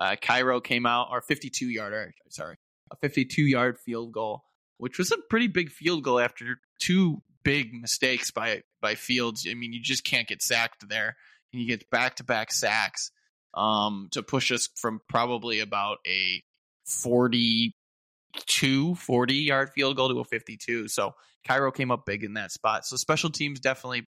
uh, 0.00 0.16
Cairo 0.20 0.60
came 0.60 0.86
out, 0.86 1.08
or 1.10 1.20
52 1.20 1.66
yarder. 1.66 2.12
Sorry, 2.30 2.56
a 2.90 2.96
52 2.96 3.42
yard 3.42 3.78
field 3.78 4.12
goal, 4.12 4.42
which 4.78 4.98
was 4.98 5.12
a 5.12 5.18
pretty 5.28 5.46
big 5.46 5.70
field 5.70 6.02
goal 6.02 6.18
after 6.18 6.58
two 6.78 7.22
big 7.42 7.74
mistakes 7.74 8.30
by 8.30 8.62
by 8.80 8.94
Fields. 8.94 9.46
I 9.48 9.54
mean, 9.54 9.72
you 9.72 9.80
just 9.80 10.04
can't 10.04 10.28
get 10.28 10.42
sacked 10.42 10.88
there. 10.88 11.16
And 11.52 11.60
you 11.60 11.68
get 11.68 11.90
back 11.90 12.16
to 12.16 12.24
back 12.24 12.52
sacks 12.52 13.10
um, 13.54 14.08
to 14.12 14.22
push 14.22 14.52
us 14.52 14.68
from 14.76 15.00
probably 15.08 15.58
about 15.58 15.98
a 16.06 16.44
42, 16.86 18.94
40 18.94 19.34
yard 19.34 19.70
field 19.70 19.96
goal 19.96 20.10
to 20.10 20.20
a 20.20 20.24
52. 20.24 20.86
So 20.88 21.14
Cairo 21.46 21.72
came 21.72 21.90
up 21.90 22.06
big 22.06 22.24
in 22.24 22.34
that 22.34 22.52
spot. 22.52 22.86
So 22.86 22.96
special 22.96 23.30
teams 23.30 23.60
definitely 23.60 24.06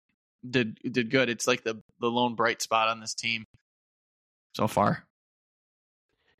did 0.47 0.77
did 0.89 1.11
good. 1.11 1.29
It's 1.29 1.47
like 1.47 1.63
the 1.63 1.81
the 1.99 2.07
lone 2.07 2.35
bright 2.35 2.61
spot 2.61 2.89
on 2.89 2.99
this 2.99 3.13
team 3.13 3.45
so 4.55 4.67
far. 4.67 5.05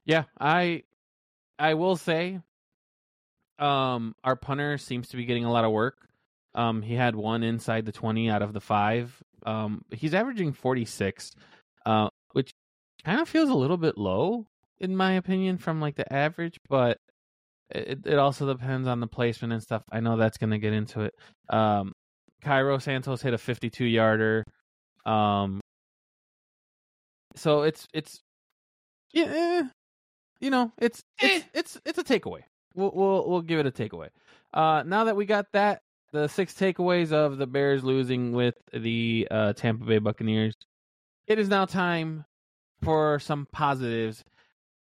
Yeah, 0.09 0.23
I 0.39 0.81
I 1.59 1.75
will 1.75 1.95
say 1.95 2.39
um 3.59 4.15
our 4.23 4.35
punter 4.35 4.79
seems 4.79 5.09
to 5.09 5.17
be 5.17 5.25
getting 5.25 5.45
a 5.45 5.51
lot 5.51 5.65
of 5.65 5.71
work. 5.71 5.97
Um 6.55 6.81
he 6.81 6.95
had 6.95 7.15
one 7.15 7.43
inside 7.43 7.85
the 7.85 7.91
20 7.91 8.27
out 8.27 8.41
of 8.41 8.51
the 8.53 8.59
5. 8.59 9.23
Um 9.45 9.85
he's 9.91 10.15
averaging 10.15 10.53
46 10.53 11.29
uh 11.85 12.09
which 12.31 12.53
kind 13.05 13.21
of 13.21 13.29
feels 13.29 13.49
a 13.49 13.53
little 13.53 13.77
bit 13.77 13.99
low 13.99 14.47
in 14.79 14.95
my 14.97 15.11
opinion 15.13 15.59
from 15.59 15.79
like 15.79 15.95
the 15.95 16.11
average, 16.11 16.59
but 16.67 16.97
it 17.69 17.99
it 18.07 18.17
also 18.17 18.51
depends 18.51 18.87
on 18.87 19.01
the 19.01 19.07
placement 19.07 19.53
and 19.53 19.61
stuff. 19.61 19.83
I 19.91 19.99
know 19.99 20.17
that's 20.17 20.39
going 20.39 20.49
to 20.49 20.57
get 20.57 20.73
into 20.73 21.01
it. 21.01 21.13
Um 21.51 21.91
Cairo 22.41 22.79
Santos 22.79 23.21
hit 23.21 23.35
a 23.35 23.37
52 23.37 23.85
yarder. 23.85 24.43
Um 25.05 25.61
so 27.35 27.61
it's 27.61 27.85
it's 27.93 28.21
yeah, 29.13 29.25
eh, 29.27 29.63
you 30.39 30.49
know, 30.49 30.71
it's 30.77 31.03
it's 31.19 31.45
Eh. 31.45 31.47
it's 31.53 31.81
it's 31.85 31.97
a 31.97 32.03
takeaway. 32.03 32.41
We'll 32.75 32.91
we'll 32.93 33.29
we'll 33.29 33.41
give 33.41 33.59
it 33.59 33.65
a 33.65 33.71
takeaway. 33.71 34.09
Uh, 34.53 34.83
now 34.85 35.05
that 35.05 35.15
we 35.15 35.25
got 35.25 35.51
that, 35.53 35.81
the 36.11 36.27
six 36.27 36.53
takeaways 36.53 37.11
of 37.11 37.37
the 37.37 37.47
Bears 37.47 37.83
losing 37.83 38.31
with 38.33 38.55
the 38.73 39.27
uh, 39.29 39.53
Tampa 39.53 39.85
Bay 39.85 39.99
Buccaneers, 39.99 40.55
it 41.27 41.39
is 41.39 41.49
now 41.49 41.65
time 41.65 42.25
for 42.81 43.19
some 43.19 43.47
positives, 43.51 44.23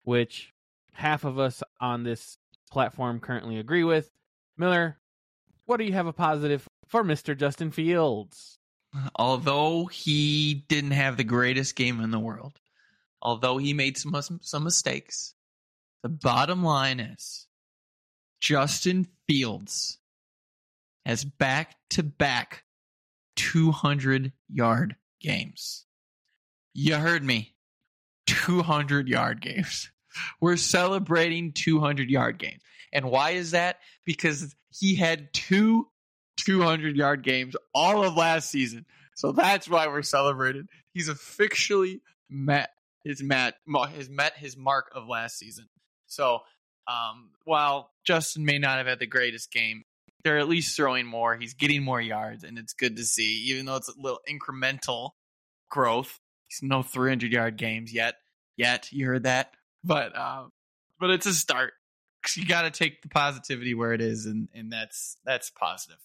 which 0.04 0.54
half 0.94 1.24
of 1.24 1.40
us 1.40 1.62
on 1.80 2.04
this 2.04 2.38
platform 2.72 3.20
currently 3.20 3.60
agree 3.60 3.84
with. 3.84 4.10
Miller, 4.58 4.98
what 5.66 5.78
do 5.78 5.84
you 5.84 5.94
have 5.94 6.08
a 6.08 6.14
positive 6.14 6.68
for 6.88 7.04
Mister 7.04 7.36
Justin 7.36 7.72
Fields? 7.72 8.58
Although 9.16 9.86
he 9.86 10.66
didn't 10.68 10.92
have 10.92 11.18
the 11.18 11.24
greatest 11.24 11.76
game 11.76 12.00
in 12.00 12.12
the 12.12 12.20
world, 12.20 12.60
although 13.24 13.58
he 13.58 13.74
made 13.74 13.98
some 13.98 14.14
some 14.42 14.64
mistakes, 14.64 15.34
the 16.04 16.10
bottom 16.10 16.64
line 16.64 17.00
is 17.00 17.48
Justin 18.40 19.08
Fields 19.28 19.98
has 21.06 21.24
back 21.24 21.76
to 21.92 22.04
back 22.04 22.64
200 23.38 24.34
yard 24.50 24.96
games. 25.20 25.86
You 26.74 26.96
heard 26.96 27.24
me. 27.24 27.56
200 28.28 29.08
yard 29.08 29.42
games. 29.42 29.90
We're 30.40 30.58
celebrating 30.58 31.54
200 31.54 32.10
yard 32.10 32.38
games. 32.38 32.62
And 32.92 33.10
why 33.10 33.32
is 33.32 33.52
that? 33.52 33.80
Because 34.06 34.56
he 34.70 34.96
had 34.96 35.34
two 35.34 35.88
200 36.38 36.96
yard 36.96 37.24
games 37.24 37.56
all 37.74 38.04
of 38.04 38.16
last 38.16 38.50
season. 38.50 38.86
So 39.16 39.32
that's 39.32 39.70
why 39.70 39.88
we're 39.88 40.02
celebrating. 40.02 40.68
He's 40.94 41.08
officially 41.08 42.02
met 42.30 42.72
his 43.04 43.22
met 43.22 43.56
has 43.96 44.10
met 44.10 44.38
his 44.38 44.56
mark 44.58 44.92
of 44.96 45.08
last 45.08 45.38
season. 45.38 45.68
So 46.08 46.40
um, 46.88 47.32
while 47.46 47.92
Justin 48.06 48.46
may 48.46 48.60
not 48.60 48.78
have 48.78 48.88
had 48.88 49.00
the 49.00 49.06
greatest 49.08 49.52
game, 49.52 49.84
they're 50.24 50.38
at 50.38 50.48
least 50.48 50.76
throwing 50.76 51.06
more. 51.06 51.36
He's 51.36 51.54
getting 51.54 51.84
more 51.84 52.02
yards, 52.02 52.44
and 52.44 52.58
it's 52.58 52.74
good 52.74 52.96
to 52.98 53.04
see. 53.04 53.44
Even 53.50 53.66
though 53.66 53.76
it's 53.76 53.90
a 53.90 53.94
little 54.00 54.20
incremental 54.30 55.12
growth, 55.70 56.20
he's 56.48 56.62
no 56.62 56.82
300 56.82 57.32
yard 57.32 57.58
games 57.58 57.94
yet. 57.94 58.16
Yet 58.56 58.92
you 58.92 59.06
heard 59.08 59.24
that, 59.24 59.54
but 59.84 60.16
um, 60.18 60.52
but 61.00 61.10
it's 61.10 61.26
a 61.26 61.34
start. 61.34 61.74
'Cause 62.22 62.38
You 62.38 62.46
got 62.46 62.62
to 62.62 62.72
take 62.72 63.02
the 63.02 63.10
positivity 63.10 63.74
where 63.74 63.92
it 63.92 64.00
is, 64.00 64.26
and 64.26 64.48
and 64.54 64.72
that's 64.72 65.18
that's 65.26 65.50
positive. 65.50 65.98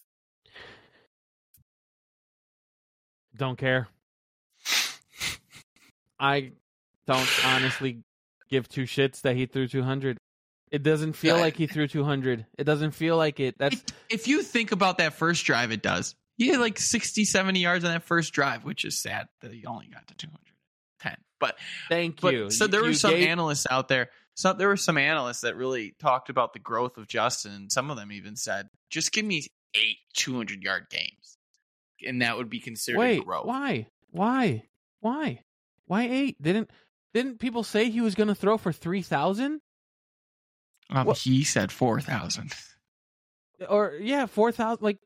Don't 3.37 3.57
care. 3.57 3.87
I 6.19 6.51
don't 7.09 7.45
honestly 7.45 8.03
give 8.49 8.69
two 8.69 8.83
shits 8.83 9.21
that 9.21 9.35
he 9.35 9.45
threw 9.45 9.67
200. 9.67 10.17
It 10.71 10.83
doesn't 10.83 11.13
feel 11.13 11.35
Yeah. 11.35 11.41
like 11.41 11.57
he 11.57 11.65
threw 11.67 11.87
200. 11.87 12.45
It 12.57 12.63
doesn't 12.63 12.91
feel 12.91 13.17
like 13.17 13.39
it. 13.39 13.57
That's 13.57 13.83
if 14.09 14.27
you 14.27 14.43
think 14.43 14.71
about 14.71 14.99
that 14.99 15.13
first 15.13 15.45
drive, 15.45 15.71
it 15.71 15.81
does. 15.81 16.15
He 16.37 16.47
had 16.49 16.59
like 16.59 16.77
60, 16.79 17.25
70 17.25 17.59
yards 17.59 17.83
on 17.83 17.91
that 17.91 18.03
first 18.03 18.31
drive, 18.33 18.63
which 18.63 18.85
is 18.85 19.01
sad 19.01 19.27
that 19.41 19.51
he 19.51 19.65
only 19.65 19.87
got 19.87 20.07
to 20.07 20.13
210. 20.15 21.17
But 21.39 21.57
thank 21.89 22.21
But 22.21 22.33
you. 22.33 22.49
so 22.51 22.67
there 22.67 22.81
You 22.81 22.87
were 22.87 22.93
some 22.93 23.11
gave- 23.11 23.27
analysts 23.27 23.65
out 23.71 23.87
there. 23.87 24.09
So 24.35 24.53
there 24.53 24.67
were 24.67 24.77
some 24.77 24.97
analysts 24.97 25.41
that 25.41 25.55
really 25.55 25.91
talked 25.99 26.29
about 26.29 26.53
the 26.53 26.59
growth 26.59 26.97
of 26.97 27.07
Justin. 27.07 27.53
and 27.53 27.71
Some 27.71 27.89
of 27.89 27.97
them 27.97 28.11
even 28.11 28.35
said, 28.35 28.69
"Just 28.89 29.11
give 29.11 29.25
me 29.25 29.47
eight 29.73 29.97
200 30.13 30.61
yard 30.63 30.87
games, 30.89 31.37
and 32.05 32.21
that 32.21 32.37
would 32.37 32.49
be 32.49 32.59
considered 32.59 32.99
Wait, 32.99 33.25
growth." 33.25 33.45
why? 33.45 33.87
Why? 34.11 34.63
Why? 34.99 35.43
Why 35.85 36.03
eight? 36.03 36.41
Didn't 36.41 36.69
didn't 37.13 37.39
people 37.39 37.63
say 37.63 37.89
he 37.89 38.01
was 38.01 38.15
going 38.15 38.27
to 38.27 38.35
throw 38.35 38.57
for 38.57 38.71
3,000? 38.71 39.61
Um, 40.91 41.05
What- 41.07 41.17
he 41.17 41.43
said 41.43 41.71
four 41.71 42.01
thousand. 42.01 42.53
Or 43.67 43.93
yeah, 43.99 44.25
4,000 44.25 44.81
like 44.81 44.99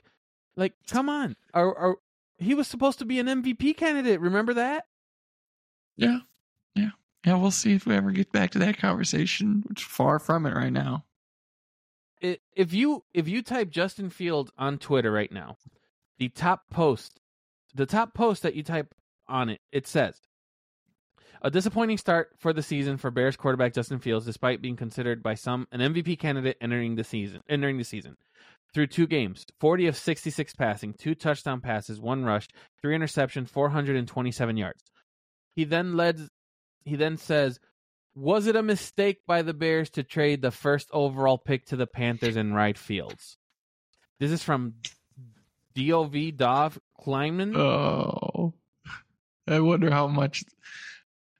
like 0.56 0.74
come 0.88 1.10
on. 1.10 1.36
Or, 1.54 1.76
or 1.76 1.98
he 2.38 2.54
was 2.54 2.68
supposed 2.68 3.00
to 3.00 3.06
be 3.06 3.20
an 3.20 3.28
MVP 3.28 3.76
candidate. 3.76 4.20
Remember 4.22 4.54
that? 4.54 4.86
Yeah, 5.98 6.20
yeah, 6.76 6.92
yeah. 7.26 7.36
We'll 7.36 7.52
see 7.52 7.74
if 7.74 7.86
we 7.86 7.96
ever 7.96 8.12
get 8.12 8.32
back 8.32 8.52
to 8.52 8.60
that 8.60 8.78
conversation. 8.78 9.64
Which 9.68 9.84
far 9.84 10.20
from 10.20 10.46
it 10.46 10.54
right 10.56 10.72
now. 10.72 11.06
it, 12.22 12.42
if 12.56 12.74
you 12.74 13.04
if 13.14 13.28
you 13.28 13.42
type 13.42 13.70
Justin 13.72 14.10
Field 14.10 14.52
on 14.58 14.78
Twitter 14.78 15.12
right 15.12 15.32
now, 15.32 15.58
the 16.20 16.30
top 16.30 16.70
post, 16.70 17.20
the 17.74 17.86
top 17.88 18.14
post 18.14 18.44
that 18.44 18.54
you 18.56 18.62
type 18.64 18.94
on 19.28 19.50
it, 19.50 19.62
it 19.72 19.88
says 19.88 20.20
a 21.44 21.52
disappointing 21.52 21.98
start 21.98 22.32
for 22.40 22.54
the 22.54 22.64
season 22.64 22.98
for 22.98 23.12
Bears 23.12 23.36
quarterback 23.36 23.74
Justin 23.74 24.00
Fields, 24.00 24.26
despite 24.26 24.62
being 24.62 24.78
considered 24.78 25.22
by 25.22 25.36
some 25.36 25.68
an 25.72 25.80
MVP 25.82 26.18
candidate 26.18 26.58
entering 26.62 26.96
the 26.96 27.04
season. 27.04 27.42
Entering 27.50 27.78
the 27.78 27.84
season. 27.84 28.16
Through 28.74 28.88
two 28.88 29.06
games, 29.06 29.46
40 29.60 29.88
of 29.88 29.98
66 29.98 30.56
passing, 30.56 30.94
two 30.94 31.14
touchdown 31.14 31.62
passes, 31.62 32.00
one 32.00 32.26
rush, 32.26 32.48
three 32.82 32.96
interception, 32.96 33.46
427 33.46 34.58
yards. 34.58 34.82
He 35.56 35.66
then 35.66 35.96
led. 35.96 36.20
He 36.84 36.96
then 36.96 37.18
says, 37.18 37.60
was 38.16 38.48
it 38.48 38.56
a 38.56 38.64
mistake 38.64 39.22
by 39.26 39.42
the 39.42 39.54
Bears 39.54 39.90
to 39.92 40.04
trade 40.04 40.42
the 40.42 40.52
first 40.52 40.90
overall 40.92 41.38
pick 41.38 41.66
to 41.68 41.76
the 41.76 41.88
Panthers 41.88 42.36
in 42.36 42.54
right 42.54 42.78
fields? 42.78 43.38
This 44.20 44.32
is 44.32 44.44
from 44.44 44.76
Dov 45.76 46.16
Dov 46.38 46.80
Kleinman. 47.00 47.58
Oh, 47.58 48.54
I 49.48 49.60
wonder 49.60 49.90
how 49.90 50.08
much, 50.08 50.44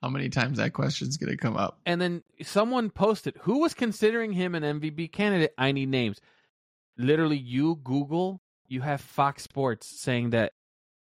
how 0.04 0.10
many 0.10 0.28
times 0.28 0.58
that 0.58 0.74
question's 0.74 1.16
going 1.16 1.30
to 1.30 1.36
come 1.36 1.56
up. 1.56 1.80
and 1.86 1.98
then 1.98 2.22
someone 2.42 2.90
posted, 2.90 3.34
who 3.40 3.60
was 3.60 3.72
considering 3.72 4.32
him 4.32 4.54
an 4.54 4.62
MVP 4.62 5.10
candidate? 5.12 5.54
I 5.56 5.72
need 5.72 5.88
names. 5.88 6.20
Literally, 6.98 7.38
you 7.38 7.76
Google, 7.82 8.42
you 8.68 8.82
have 8.82 9.00
Fox 9.00 9.42
Sports 9.42 9.86
saying 9.86 10.30
that 10.30 10.52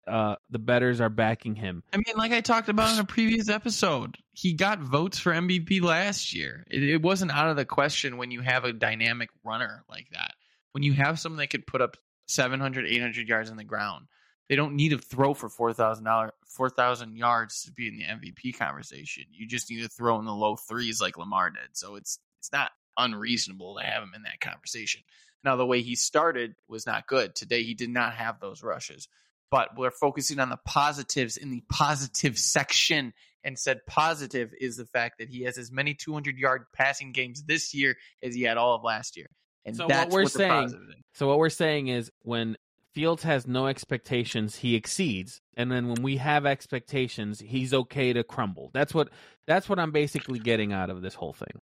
uh, 0.07 0.37
the 0.49 0.57
betters 0.57 0.99
are 0.99 1.09
backing 1.09 1.53
him. 1.53 1.83
I 1.93 1.97
mean, 1.97 2.15
like 2.15 2.31
I 2.31 2.41
talked 2.41 2.69
about 2.69 2.93
in 2.93 2.99
a 2.99 3.05
previous 3.05 3.49
episode, 3.49 4.17
he 4.31 4.53
got 4.53 4.79
votes 4.79 5.19
for 5.19 5.31
MVP 5.31 5.81
last 5.83 6.33
year. 6.33 6.65
It, 6.71 6.81
it 6.81 7.01
wasn't 7.01 7.31
out 7.31 7.49
of 7.49 7.55
the 7.55 7.65
question 7.65 8.17
when 8.17 8.31
you 8.31 8.41
have 8.41 8.63
a 8.63 8.73
dynamic 8.73 9.29
runner 9.43 9.83
like 9.87 10.07
that. 10.13 10.31
When 10.71 10.81
you 10.81 10.93
have 10.93 11.19
someone 11.19 11.37
that 11.37 11.51
could 11.51 11.67
put 11.67 11.81
up 11.81 11.97
700, 12.27 12.87
800 12.87 13.27
yards 13.27 13.51
on 13.51 13.57
the 13.57 13.63
ground, 13.63 14.07
they 14.49 14.55
don't 14.55 14.75
need 14.75 14.89
to 14.89 14.97
throw 14.97 15.33
for 15.33 15.49
$4,000 15.49 16.29
4,000 16.47 17.17
yards 17.17 17.63
to 17.63 17.71
be 17.71 17.87
in 17.87 17.97
the 17.97 18.03
MVP 18.03 18.57
conversation. 18.57 19.25
You 19.31 19.47
just 19.47 19.69
need 19.69 19.81
to 19.83 19.89
throw 19.89 20.19
in 20.19 20.25
the 20.25 20.33
low 20.33 20.55
threes 20.55 20.99
like 21.01 21.17
Lamar 21.17 21.49
did. 21.51 21.69
So 21.73 21.95
it's 21.95 22.19
it's 22.39 22.51
not 22.51 22.71
unreasonable 22.97 23.77
to 23.77 23.83
have 23.85 24.01
him 24.03 24.13
in 24.15 24.23
that 24.23 24.39
conversation. 24.39 25.01
Now, 25.43 25.55
the 25.55 25.65
way 25.65 25.81
he 25.81 25.95
started 25.95 26.55
was 26.67 26.85
not 26.87 27.07
good. 27.07 27.35
Today, 27.35 27.63
he 27.63 27.73
did 27.75 27.89
not 27.89 28.13
have 28.13 28.39
those 28.39 28.63
rushes 28.63 29.07
but 29.49 29.69
we're 29.77 29.91
focusing 29.91 30.39
on 30.39 30.49
the 30.49 30.59
positives 30.65 31.37
in 31.37 31.51
the 31.51 31.63
positive 31.69 32.37
section 32.37 33.13
and 33.43 33.57
said 33.57 33.85
positive 33.85 34.51
is 34.59 34.77
the 34.77 34.85
fact 34.85 35.19
that 35.19 35.29
he 35.29 35.43
has 35.43 35.57
as 35.57 35.71
many 35.71 35.93
200 35.93 36.37
yard 36.37 36.65
passing 36.73 37.11
games 37.11 37.43
this 37.43 37.73
year 37.73 37.95
as 38.21 38.35
he 38.35 38.43
had 38.43 38.57
all 38.57 38.75
of 38.75 38.83
last 38.83 39.15
year 39.15 39.27
and 39.65 39.75
So 39.75 39.87
what 39.87 40.09
we're 40.09 40.23
what 40.23 40.31
saying- 40.31 40.93
So 41.13 41.27
what 41.27 41.37
we're 41.37 41.49
saying 41.49 41.87
is 41.87 42.11
when 42.23 42.57
Fields 42.97 43.21
has 43.23 43.45
no 43.45 43.67
expectations, 43.67 44.55
he 44.57 44.73
exceeds, 44.75 45.39
and 45.55 45.71
then 45.71 45.87
when 45.87 46.01
we 46.01 46.17
have 46.17 46.47
expectations, 46.47 47.39
he's 47.39 47.71
okay 47.71 48.11
to 48.11 48.23
crumble. 48.23 48.71
That's 48.73 48.91
what 48.91 49.09
that's 49.45 49.69
what 49.69 49.77
I'm 49.77 49.91
basically 49.91 50.39
getting 50.39 50.73
out 50.73 50.89
of 50.89 51.03
this 51.03 51.13
whole 51.13 51.33
thing. 51.33 51.61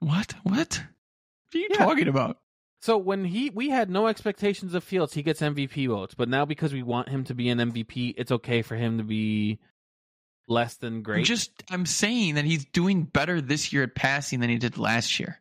what 0.00 0.34
what 0.42 0.54
what 0.54 0.80
are 1.54 1.58
you 1.58 1.68
Yeah. 1.70 1.76
talking 1.78 2.08
about 2.08 2.38
So 2.80 2.98
when 2.98 3.24
he 3.24 3.50
we 3.50 3.68
had 3.70 3.88
no 3.88 4.08
expectations 4.08 4.74
of 4.74 4.82
Fields, 4.82 5.14
he 5.14 5.22
gets 5.22 5.40
MVP 5.40 5.86
votes, 5.88 6.14
but 6.14 6.28
now 6.28 6.44
because 6.44 6.72
we 6.72 6.82
want 6.82 7.08
him 7.08 7.22
to 7.24 7.34
be 7.34 7.48
an 7.50 7.58
MVP, 7.58 8.14
it's 8.16 8.32
okay 8.32 8.62
for 8.62 8.74
him 8.74 8.98
to 8.98 9.04
be 9.04 9.60
less 10.48 10.74
than 10.76 11.02
great. 11.02 11.24
just 11.26 11.62
i'm 11.70 11.84
saying 11.84 12.34
that 12.36 12.44
he's 12.46 12.64
doing 12.64 13.04
better 13.04 13.38
this 13.40 13.70
year 13.70 13.82
at 13.82 13.94
passing 13.94 14.40
than 14.40 14.48
he 14.48 14.56
did 14.56 14.78
last 14.78 15.20
year 15.20 15.38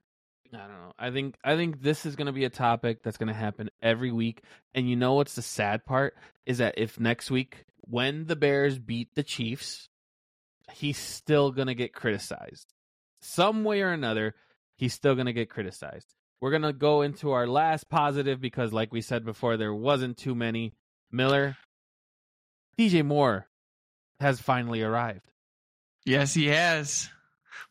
I 0.53 0.57
don't 0.57 0.69
know. 0.69 0.86
I 0.99 1.11
think 1.11 1.35
I 1.43 1.55
think 1.55 1.81
this 1.81 2.05
is 2.05 2.15
going 2.15 2.27
to 2.27 2.33
be 2.33 2.45
a 2.45 2.49
topic 2.49 3.03
that's 3.03 3.17
going 3.17 3.27
to 3.27 3.33
happen 3.33 3.69
every 3.81 4.11
week. 4.11 4.41
And 4.73 4.89
you 4.89 4.95
know 4.95 5.13
what's 5.13 5.35
the 5.35 5.41
sad 5.41 5.85
part 5.85 6.15
is 6.45 6.57
that 6.57 6.75
if 6.77 6.99
next 6.99 7.29
week 7.29 7.65
when 7.81 8.25
the 8.25 8.35
Bears 8.35 8.79
beat 8.79 9.09
the 9.15 9.23
Chiefs, 9.23 9.89
he's 10.73 10.97
still 10.97 11.51
going 11.51 11.67
to 11.67 11.75
get 11.75 11.93
criticized. 11.93 12.73
Some 13.21 13.63
way 13.63 13.81
or 13.81 13.91
another, 13.91 14.35
he's 14.75 14.93
still 14.93 15.15
going 15.15 15.27
to 15.27 15.33
get 15.33 15.49
criticized. 15.49 16.13
We're 16.41 16.51
going 16.51 16.61
to 16.63 16.73
go 16.73 17.01
into 17.01 17.31
our 17.31 17.47
last 17.47 17.89
positive 17.89 18.39
because 18.39 18.73
like 18.73 18.91
we 18.91 19.01
said 19.01 19.25
before 19.25 19.57
there 19.57 19.73
wasn't 19.73 20.17
too 20.17 20.35
many. 20.35 20.73
Miller 21.11 21.55
DJ 22.77 23.05
Moore 23.05 23.47
has 24.19 24.41
finally 24.41 24.81
arrived. 24.81 25.29
yes 26.05 26.33
he 26.33 26.47
has 26.47 27.09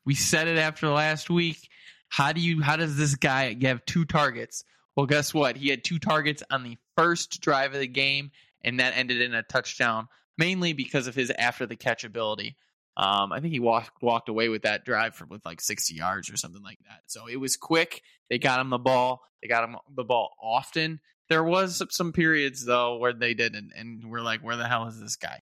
we 0.04 0.14
said 0.14 0.48
it 0.48 0.58
after 0.58 0.88
last 0.88 1.28
week 1.28 1.68
how 2.08 2.32
do 2.32 2.40
you 2.40 2.62
how 2.62 2.76
does 2.76 2.96
this 2.96 3.14
guy 3.14 3.56
have 3.62 3.84
two 3.86 4.04
targets? 4.04 4.64
Well 4.96 5.06
guess 5.06 5.34
what? 5.34 5.56
He 5.56 5.68
had 5.68 5.84
two 5.84 5.98
targets 5.98 6.42
on 6.50 6.62
the 6.62 6.76
first 6.96 7.40
drive 7.40 7.74
of 7.74 7.80
the 7.80 7.86
game 7.88 8.30
and 8.62 8.80
that 8.80 8.96
ended 8.96 9.20
in 9.20 9.34
a 9.34 9.42
touchdown 9.42 10.08
mainly 10.38 10.72
because 10.72 11.06
of 11.06 11.14
his 11.14 11.30
after 11.30 11.66
the 11.66 11.76
catch 11.76 12.04
ability. 12.04 12.56
Um, 12.98 13.30
i 13.30 13.40
think 13.40 13.52
he 13.52 13.60
walked 13.60 14.02
walked 14.02 14.30
away 14.30 14.48
with 14.48 14.62
that 14.62 14.84
drive 14.86 15.14
for 15.14 15.26
with 15.26 15.44
like 15.44 15.60
60 15.60 15.94
yards 15.94 16.30
or 16.30 16.36
something 16.38 16.62
like 16.62 16.78
that. 16.88 17.00
So 17.06 17.26
it 17.26 17.36
was 17.36 17.56
quick. 17.56 18.00
They 18.30 18.38
got 18.38 18.60
him 18.60 18.70
the 18.70 18.78
ball. 18.78 19.20
They 19.42 19.48
got 19.48 19.68
him 19.68 19.76
the 19.94 20.04
ball 20.04 20.30
often. 20.42 21.00
There 21.28 21.44
was 21.44 21.82
some 21.90 22.12
periods 22.12 22.64
though 22.64 22.96
where 22.96 23.12
they 23.12 23.34
didn't 23.34 23.72
and 23.76 24.04
we're 24.10 24.22
like 24.22 24.40
where 24.40 24.56
the 24.56 24.66
hell 24.66 24.86
is 24.86 24.98
this 25.00 25.16
guy? 25.16 25.40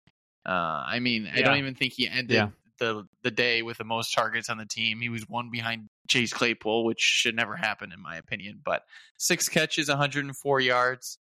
Uh, 0.45 0.83
i 0.87 0.99
mean 0.99 1.29
i 1.33 1.41
don't 1.41 1.57
even 1.57 1.75
think 1.75 1.93
he 1.93 2.07
ended 2.07 2.35
Yeah. 2.35 2.49
the 2.79 3.07
the 3.23 3.31
day 3.31 3.61
with 3.61 3.77
the 3.77 3.83
most 3.83 4.13
targets 4.13 4.49
on 4.49 4.57
the 4.57 4.65
team. 4.65 4.99
He 5.01 5.09
was 5.09 5.27
one 5.27 5.49
behind 5.51 5.89
Chase 6.09 6.33
Claypool, 6.33 6.83
which 6.83 6.99
should 6.99 7.35
never 7.35 7.55
happen 7.55 7.91
in 7.93 8.01
my 8.01 8.17
opinion. 8.17 8.59
But 8.63 8.83
six 9.17 9.47
catches, 9.47 9.87
104 9.87 10.59
yards. 10.59 11.17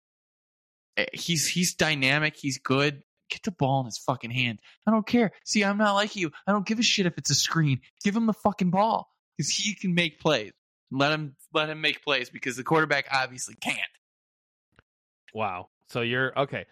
Eh, 0.96 1.07
He's 1.12 1.46
he's 1.46 1.74
dynamic. 1.74 2.35
He's 2.37 2.59
good. 2.59 3.03
Get 3.31 3.42
the 3.42 3.51
ball 3.53 3.81
in 3.81 3.87
his 3.87 3.98
fucking 3.98 4.31
hand. 4.31 4.59
I 4.87 4.90
don't 4.90 5.07
care. 5.07 5.33
See, 5.44 5.62
I'm 5.62 5.77
not 5.77 5.92
like 5.94 6.16
you. 6.16 6.31
I 6.46 6.53
don't 6.53 6.66
give 6.66 6.79
a 6.79 6.83
shit 6.83 7.07
if 7.07 7.18
it's 7.18 7.31
a 7.31 7.35
screen. 7.35 7.81
Give 8.03 8.16
him 8.16 8.27
the 8.27 8.33
fucking 8.33 8.70
ball 8.70 9.09
because 9.37 9.51
he 9.51 9.74
can 9.74 9.94
make 9.94 10.18
plays. 10.18 10.53
Let 10.90 11.12
him 11.12 11.37
let 11.53 11.68
him 11.68 11.81
make 11.83 12.03
plays 12.03 12.31
because 12.31 12.57
the 12.57 12.64
quarterback 12.64 13.07
obviously 13.12 13.55
can't. 13.55 13.79
Wow. 15.35 15.68
So 15.90 16.01
you're 16.01 16.37
okay. 16.40 16.64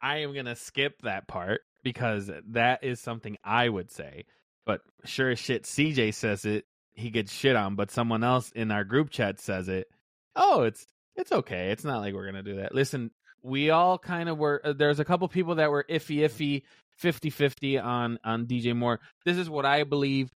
I 0.00 0.18
am 0.18 0.34
gonna 0.34 0.56
skip 0.56 1.02
that 1.02 1.28
part 1.28 1.60
because 1.82 2.30
that 2.50 2.84
is 2.84 3.00
something 3.00 3.36
I 3.44 3.68
would 3.68 3.90
say. 3.90 4.24
But 4.64 4.80
sure 5.04 5.30
as 5.30 5.38
shit, 5.38 5.64
CJ 5.64 6.14
says 6.14 6.44
it, 6.44 6.64
he 6.98 7.10
gets 7.10 7.32
shit 7.32 7.56
on. 7.56 7.74
But 7.74 7.90
someone 7.90 8.24
else 8.24 8.50
in 8.52 8.70
our 8.70 8.84
group 8.84 9.10
chat 9.10 9.40
says 9.40 9.68
it. 9.68 9.88
Oh, 10.36 10.62
it's 10.62 10.86
it's 11.16 11.32
okay. 11.32 11.70
It's 11.70 11.84
not 11.84 12.00
like 12.00 12.14
we're 12.14 12.26
gonna 12.26 12.42
do 12.42 12.56
that. 12.56 12.74
Listen, 12.74 13.10
we 13.42 13.70
all 13.70 13.98
kind 13.98 14.28
of 14.28 14.38
were. 14.38 14.60
Uh, 14.64 14.72
there's 14.72 15.00
a 15.00 15.04
couple 15.04 15.28
people 15.28 15.56
that 15.56 15.70
were 15.70 15.84
iffy, 15.88 16.18
iffy, 16.18 16.62
50-50 17.02 17.82
on 17.82 18.18
on 18.24 18.46
DJ 18.46 18.74
Moore. 18.74 19.00
This 19.24 19.36
is 19.36 19.48
what 19.50 19.64
I 19.64 19.84
believe. 19.84 20.30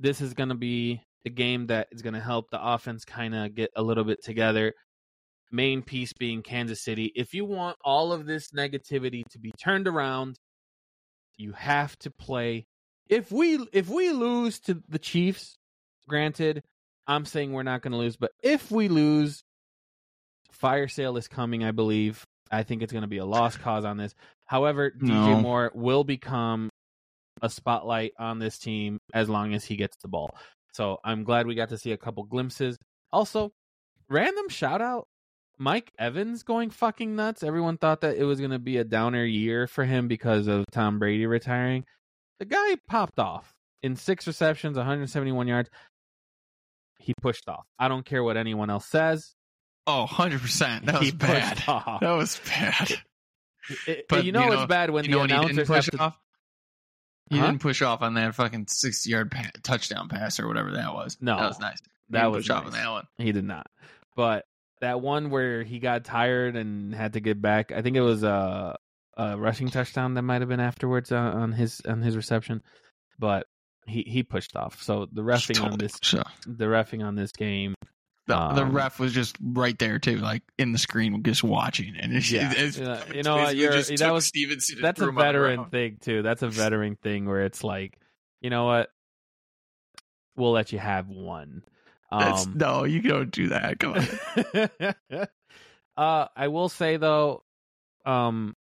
This 0.00 0.20
is 0.20 0.34
gonna 0.34 0.54
be 0.54 1.00
the 1.24 1.30
game 1.30 1.68
that 1.68 1.88
is 1.92 2.02
gonna 2.02 2.20
help 2.20 2.50
the 2.50 2.62
offense 2.62 3.04
kind 3.04 3.34
of 3.34 3.54
get 3.54 3.70
a 3.76 3.82
little 3.82 4.04
bit 4.04 4.22
together 4.22 4.74
main 5.52 5.82
piece 5.82 6.12
being 6.14 6.42
Kansas 6.42 6.80
City. 6.80 7.12
If 7.14 7.34
you 7.34 7.44
want 7.44 7.76
all 7.84 8.12
of 8.12 8.26
this 8.26 8.50
negativity 8.50 9.22
to 9.30 9.38
be 9.38 9.52
turned 9.52 9.86
around, 9.86 10.38
you 11.36 11.52
have 11.52 11.96
to 12.00 12.10
play. 12.10 12.66
If 13.08 13.30
we 13.30 13.64
if 13.72 13.88
we 13.88 14.10
lose 14.10 14.58
to 14.60 14.82
the 14.88 14.98
Chiefs, 14.98 15.58
granted, 16.08 16.62
I'm 17.06 17.24
saying 17.24 17.52
we're 17.52 17.62
not 17.62 17.82
going 17.82 17.92
to 17.92 17.98
lose, 17.98 18.16
but 18.16 18.32
if 18.42 18.70
we 18.70 18.88
lose, 18.88 19.42
fire 20.50 20.88
sale 20.88 21.16
is 21.16 21.28
coming, 21.28 21.64
I 21.64 21.70
believe. 21.72 22.24
I 22.50 22.62
think 22.62 22.82
it's 22.82 22.92
going 22.92 23.02
to 23.02 23.08
be 23.08 23.18
a 23.18 23.24
lost 23.24 23.60
cause 23.60 23.84
on 23.84 23.96
this. 23.96 24.14
However, 24.44 24.90
DJ 24.90 25.08
No. 25.08 25.40
Moore 25.40 25.72
will 25.74 26.04
become 26.04 26.68
a 27.40 27.48
spotlight 27.48 28.12
on 28.18 28.38
this 28.38 28.58
team 28.58 28.98
as 29.14 29.28
long 29.28 29.54
as 29.54 29.64
he 29.64 29.76
gets 29.76 29.96
the 30.02 30.08
ball. 30.08 30.36
So 30.72 30.98
I'm 31.04 31.24
glad 31.24 31.46
we 31.46 31.54
got 31.54 31.70
to 31.70 31.78
see 31.78 31.92
a 31.92 31.96
couple 31.96 32.22
glimpses. 32.24 32.76
Also, 33.12 33.52
random 34.08 34.48
shout 34.48 34.80
out 34.80 35.06
Mike 35.58 35.92
Evans 35.98 36.42
going 36.42 36.70
fucking 36.70 37.14
nuts. 37.16 37.42
Everyone 37.42 37.78
thought 37.78 38.02
that 38.02 38.16
it 38.16 38.24
was 38.24 38.38
going 38.38 38.50
to 38.50 38.58
be 38.58 38.78
a 38.78 38.84
downer 38.84 39.24
year 39.24 39.66
for 39.66 39.84
him 39.84 40.08
because 40.08 40.46
of 40.46 40.64
Tom 40.70 40.98
Brady 40.98 41.26
retiring. 41.26 41.84
The 42.38 42.44
guy 42.46 42.76
popped 42.88 43.18
off 43.18 43.52
in 43.82 43.96
six 43.96 44.26
receptions, 44.26 44.76
171 44.76 45.48
yards. 45.48 45.70
He 47.02 47.14
pushed 47.20 47.48
off. 47.48 47.66
I 47.78 47.88
don't 47.88 48.04
care 48.04 48.22
what 48.22 48.36
anyone 48.36 48.70
else 48.70 48.86
says. 48.86 49.34
Oh, 49.86 50.06
100%. 50.08 50.86
That 50.86 50.94
was 51.00 51.02
he 51.10 51.10
bad. 51.10 51.62
off. 51.68 52.00
That 52.00 52.12
was 52.12 52.40
bad. 52.46 52.92
It- 53.86 54.06
But, 54.08 54.24
you 54.24 54.32
know 54.32 54.44
you 54.46 54.52
it's 54.54 54.66
bad 54.66 54.90
when 54.90 55.04
you 55.04 55.10
the 55.12 55.16
know 55.16 55.22
he 55.22 55.28
didn't 55.28 55.44
announcers 55.58 55.68
push 55.68 55.86
to. 55.86 55.98
off? 55.98 56.16
He 57.30 57.38
Huh? 57.38 57.46
didn't 57.46 57.60
push 57.60 57.82
off 57.82 58.02
on 58.02 58.14
that 58.14 58.34
fucking 58.34 58.66
60 58.68 59.10
yard 59.10 59.30
pa- 59.30 59.50
touchdown 59.62 60.08
pass 60.08 60.38
or 60.40 60.46
whatever 60.48 60.72
that 60.72 60.92
was. 60.94 61.16
No. 61.20 61.36
That 61.36 61.48
was 61.48 61.58
nice. 61.60 61.78
He 61.80 61.88
That 62.10 62.20
didn't 62.22 62.32
was 62.32 62.44
push 62.46 62.50
off 62.50 62.66
on 62.66 62.72
that 62.72 62.90
one. 62.90 63.04
He 63.18 63.32
did 63.32 63.44
not. 63.44 63.66
But 64.16 64.44
that 64.80 65.00
one 65.00 65.30
where 65.30 65.62
he 65.62 65.78
got 65.78 66.04
tired 66.04 66.56
and 66.56 66.94
had 66.94 67.14
to 67.14 67.20
get 67.20 67.40
back, 67.40 67.72
I 67.72 67.82
think 67.82 67.96
it 67.96 68.00
was 68.02 68.22
a, 68.22 68.76
a 69.16 69.36
rushing 69.38 69.70
touchdown 69.70 70.14
that 70.14 70.22
might 70.22 70.42
have 70.42 70.48
been 70.48 70.60
afterwards 70.60 71.10
uh, 71.12 71.16
on 71.16 71.52
his 71.52 71.80
on 71.86 72.02
his 72.02 72.16
reception. 72.16 72.62
But 73.18 73.46
he 73.86 74.02
he 74.02 74.22
pushed 74.22 74.56
off. 74.56 74.82
So 74.82 75.06
the 75.12 75.22
refing 75.22 75.62
on 75.62 75.78
this 75.78 75.92
the 76.46 76.64
refing 76.64 77.04
on 77.04 77.14
this 77.14 77.32
game. 77.32 77.74
The, 78.28 78.34
the 78.54 78.62
Um, 78.62 78.72
ref 78.72 79.00
was 79.00 79.12
just 79.12 79.36
right 79.42 79.76
there 79.80 79.98
too, 79.98 80.18
like 80.18 80.42
in 80.56 80.70
the 80.70 80.78
screen, 80.78 81.24
just 81.24 81.42
watching. 81.42 81.96
And 81.98 82.12
it's, 82.16 82.30
Yeah. 82.30 82.52
it's, 82.56 82.78
it's 82.78 83.14
you 83.14 83.24
know 83.24 83.34
what, 83.36 83.56
you're- 83.56 83.72
just 83.74 83.96
that 83.98 84.12
was- 84.12 84.26
Stevenson 84.26 84.78
That's 84.80 85.00
a 85.00 85.06
the 85.06 85.12
veteran 85.12 85.64
thing 85.66 85.98
too. 86.00 86.22
That's 86.22 86.42
a 86.42 86.48
veteran 86.48 86.94
thing 87.02 87.26
where 87.26 87.42
it's 87.44 87.64
like, 87.64 87.98
you 88.40 88.48
know 88.50 88.64
what? 88.66 88.90
We'll 90.36 90.52
let 90.52 90.70
you 90.72 90.78
have 90.78 91.08
one. 91.08 91.64
Um, 92.12 92.52
no, 92.54 92.84
you 92.84 93.02
don't 93.02 93.30
do 93.32 93.48
that. 93.48 93.80
Come 93.80 93.94
on. 93.94 95.26
uh, 95.96 96.28
I 96.36 96.46
will 96.48 96.68
say 96.68 96.98
though, 96.98 97.42
um, 98.06 98.54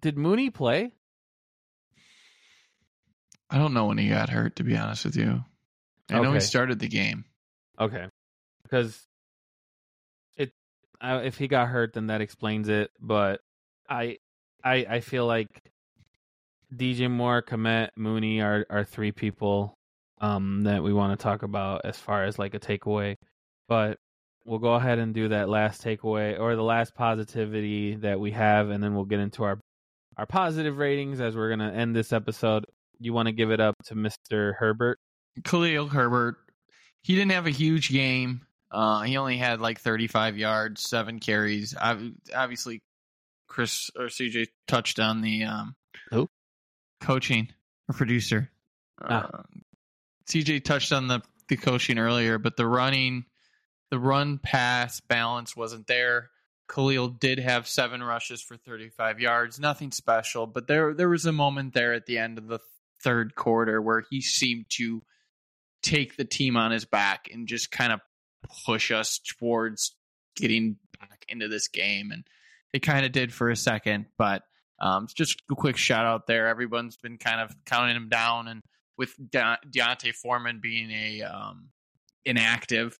did 0.00 0.16
Mooney 0.18 0.50
play? 0.50 0.92
I 3.52 3.58
don't 3.58 3.74
know 3.74 3.86
when 3.86 3.98
he 3.98 4.08
got 4.08 4.30
hurt, 4.30 4.56
to 4.56 4.64
be 4.64 4.76
honest 4.76 5.04
with 5.04 5.16
you. 5.16 5.44
I 6.10 6.14
know 6.14 6.30
Okay. 6.30 6.34
he 6.34 6.40
started 6.40 6.78
the 6.78 6.88
game. 6.88 7.24
Okay, 7.78 8.06
because 8.62 8.98
it 10.36 10.52
uh, 11.00 11.20
if 11.24 11.36
he 11.38 11.48
got 11.48 11.68
hurt, 11.68 11.92
then 11.92 12.06
that 12.08 12.20
explains 12.20 12.68
it. 12.68 12.90
But 13.00 13.40
I 13.88 14.18
I 14.64 14.86
I 14.88 15.00
feel 15.00 15.26
like 15.26 15.48
DJ 16.74 17.10
Moore, 17.10 17.42
Kmet, 17.42 17.90
Mooney 17.96 18.40
are 18.40 18.66
are 18.70 18.84
three 18.84 19.12
people 19.12 19.74
um 20.20 20.62
that 20.62 20.82
we 20.82 20.92
want 20.92 21.18
to 21.18 21.22
talk 21.22 21.42
about 21.42 21.82
as 21.84 21.98
far 21.98 22.24
as 22.24 22.38
like 22.38 22.54
a 22.54 22.60
takeaway. 22.60 23.16
But 23.68 23.98
we'll 24.44 24.58
go 24.58 24.74
ahead 24.74 24.98
and 24.98 25.14
do 25.14 25.28
that 25.28 25.48
last 25.48 25.82
takeaway 25.84 26.38
or 26.38 26.56
the 26.56 26.62
last 26.62 26.94
positivity 26.94 27.96
that 27.96 28.18
we 28.20 28.32
have, 28.32 28.70
and 28.70 28.82
then 28.82 28.94
we'll 28.94 29.04
get 29.04 29.20
into 29.20 29.44
our 29.44 29.58
our 30.16 30.26
positive 30.26 30.78
ratings 30.78 31.20
as 31.20 31.36
we're 31.36 31.50
gonna 31.50 31.72
end 31.72 31.94
this 31.96 32.12
episode. 32.12 32.64
You 33.04 33.12
want 33.12 33.26
to 33.26 33.32
give 33.32 33.50
it 33.50 33.60
up 33.60 33.76
to 33.86 33.94
Mr. 33.94 34.54
Herbert? 34.58 34.98
Khalil 35.44 35.88
Herbert, 35.88 36.36
he 37.02 37.14
didn't 37.14 37.32
have 37.32 37.46
a 37.46 37.50
huge 37.50 37.90
game. 37.90 38.42
Uh, 38.70 39.02
he 39.02 39.16
only 39.16 39.36
had 39.36 39.60
like 39.60 39.80
35 39.80 40.38
yards, 40.38 40.82
seven 40.82 41.18
carries. 41.18 41.76
Ob- 41.76 42.12
Obviously, 42.34 42.82
Chris 43.48 43.90
or 43.98 44.06
CJ 44.06 44.46
touched 44.66 44.98
on 44.98 45.20
the 45.20 45.44
um, 45.44 45.74
Who? 46.10 46.28
coaching 47.00 47.48
or 47.88 47.94
producer. 47.94 48.50
Ah. 49.02 49.28
Uh, 49.32 49.42
CJ 50.30 50.64
touched 50.64 50.92
on 50.92 51.08
the 51.08 51.20
the 51.48 51.56
coaching 51.56 51.98
earlier, 51.98 52.38
but 52.38 52.56
the 52.56 52.66
running, 52.66 53.24
the 53.90 53.98
run 53.98 54.38
pass 54.38 55.00
balance 55.00 55.54
wasn't 55.56 55.86
there. 55.86 56.30
Khalil 56.72 57.08
did 57.08 57.38
have 57.40 57.66
seven 57.68 58.02
rushes 58.02 58.40
for 58.40 58.56
35 58.56 59.20
yards, 59.20 59.60
nothing 59.60 59.90
special, 59.90 60.46
but 60.46 60.66
there 60.66 60.94
there 60.94 61.08
was 61.10 61.26
a 61.26 61.32
moment 61.32 61.74
there 61.74 61.92
at 61.92 62.06
the 62.06 62.16
end 62.16 62.38
of 62.38 62.46
the 62.46 62.60
third 63.02 63.34
quarter 63.34 63.80
where 63.80 64.04
he 64.10 64.20
seemed 64.20 64.66
to 64.70 65.02
take 65.82 66.16
the 66.16 66.24
team 66.24 66.56
on 66.56 66.70
his 66.70 66.84
back 66.84 67.28
and 67.32 67.48
just 67.48 67.70
kind 67.70 67.92
of 67.92 68.00
push 68.66 68.90
us 68.90 69.18
towards 69.18 69.96
getting 70.36 70.76
back 71.00 71.24
into 71.28 71.48
this 71.48 71.68
game 71.68 72.10
and 72.10 72.24
they 72.72 72.78
kind 72.78 73.04
of 73.04 73.12
did 73.12 73.32
for 73.32 73.50
a 73.50 73.56
second 73.56 74.06
but 74.16 74.42
um, 74.80 75.06
just 75.14 75.42
a 75.48 75.54
quick 75.54 75.76
shout 75.76 76.06
out 76.06 76.26
there. 76.26 76.48
Everyone's 76.48 76.96
been 76.96 77.16
kind 77.16 77.40
of 77.40 77.54
counting 77.66 77.94
him 77.94 78.08
down 78.08 78.48
and 78.48 78.62
with 78.98 79.14
De- 79.30 79.58
D'Onta 79.70 80.12
Foreman 80.12 80.58
being 80.60 80.90
a 80.90 81.22
um, 81.22 81.68
inactive 82.24 82.98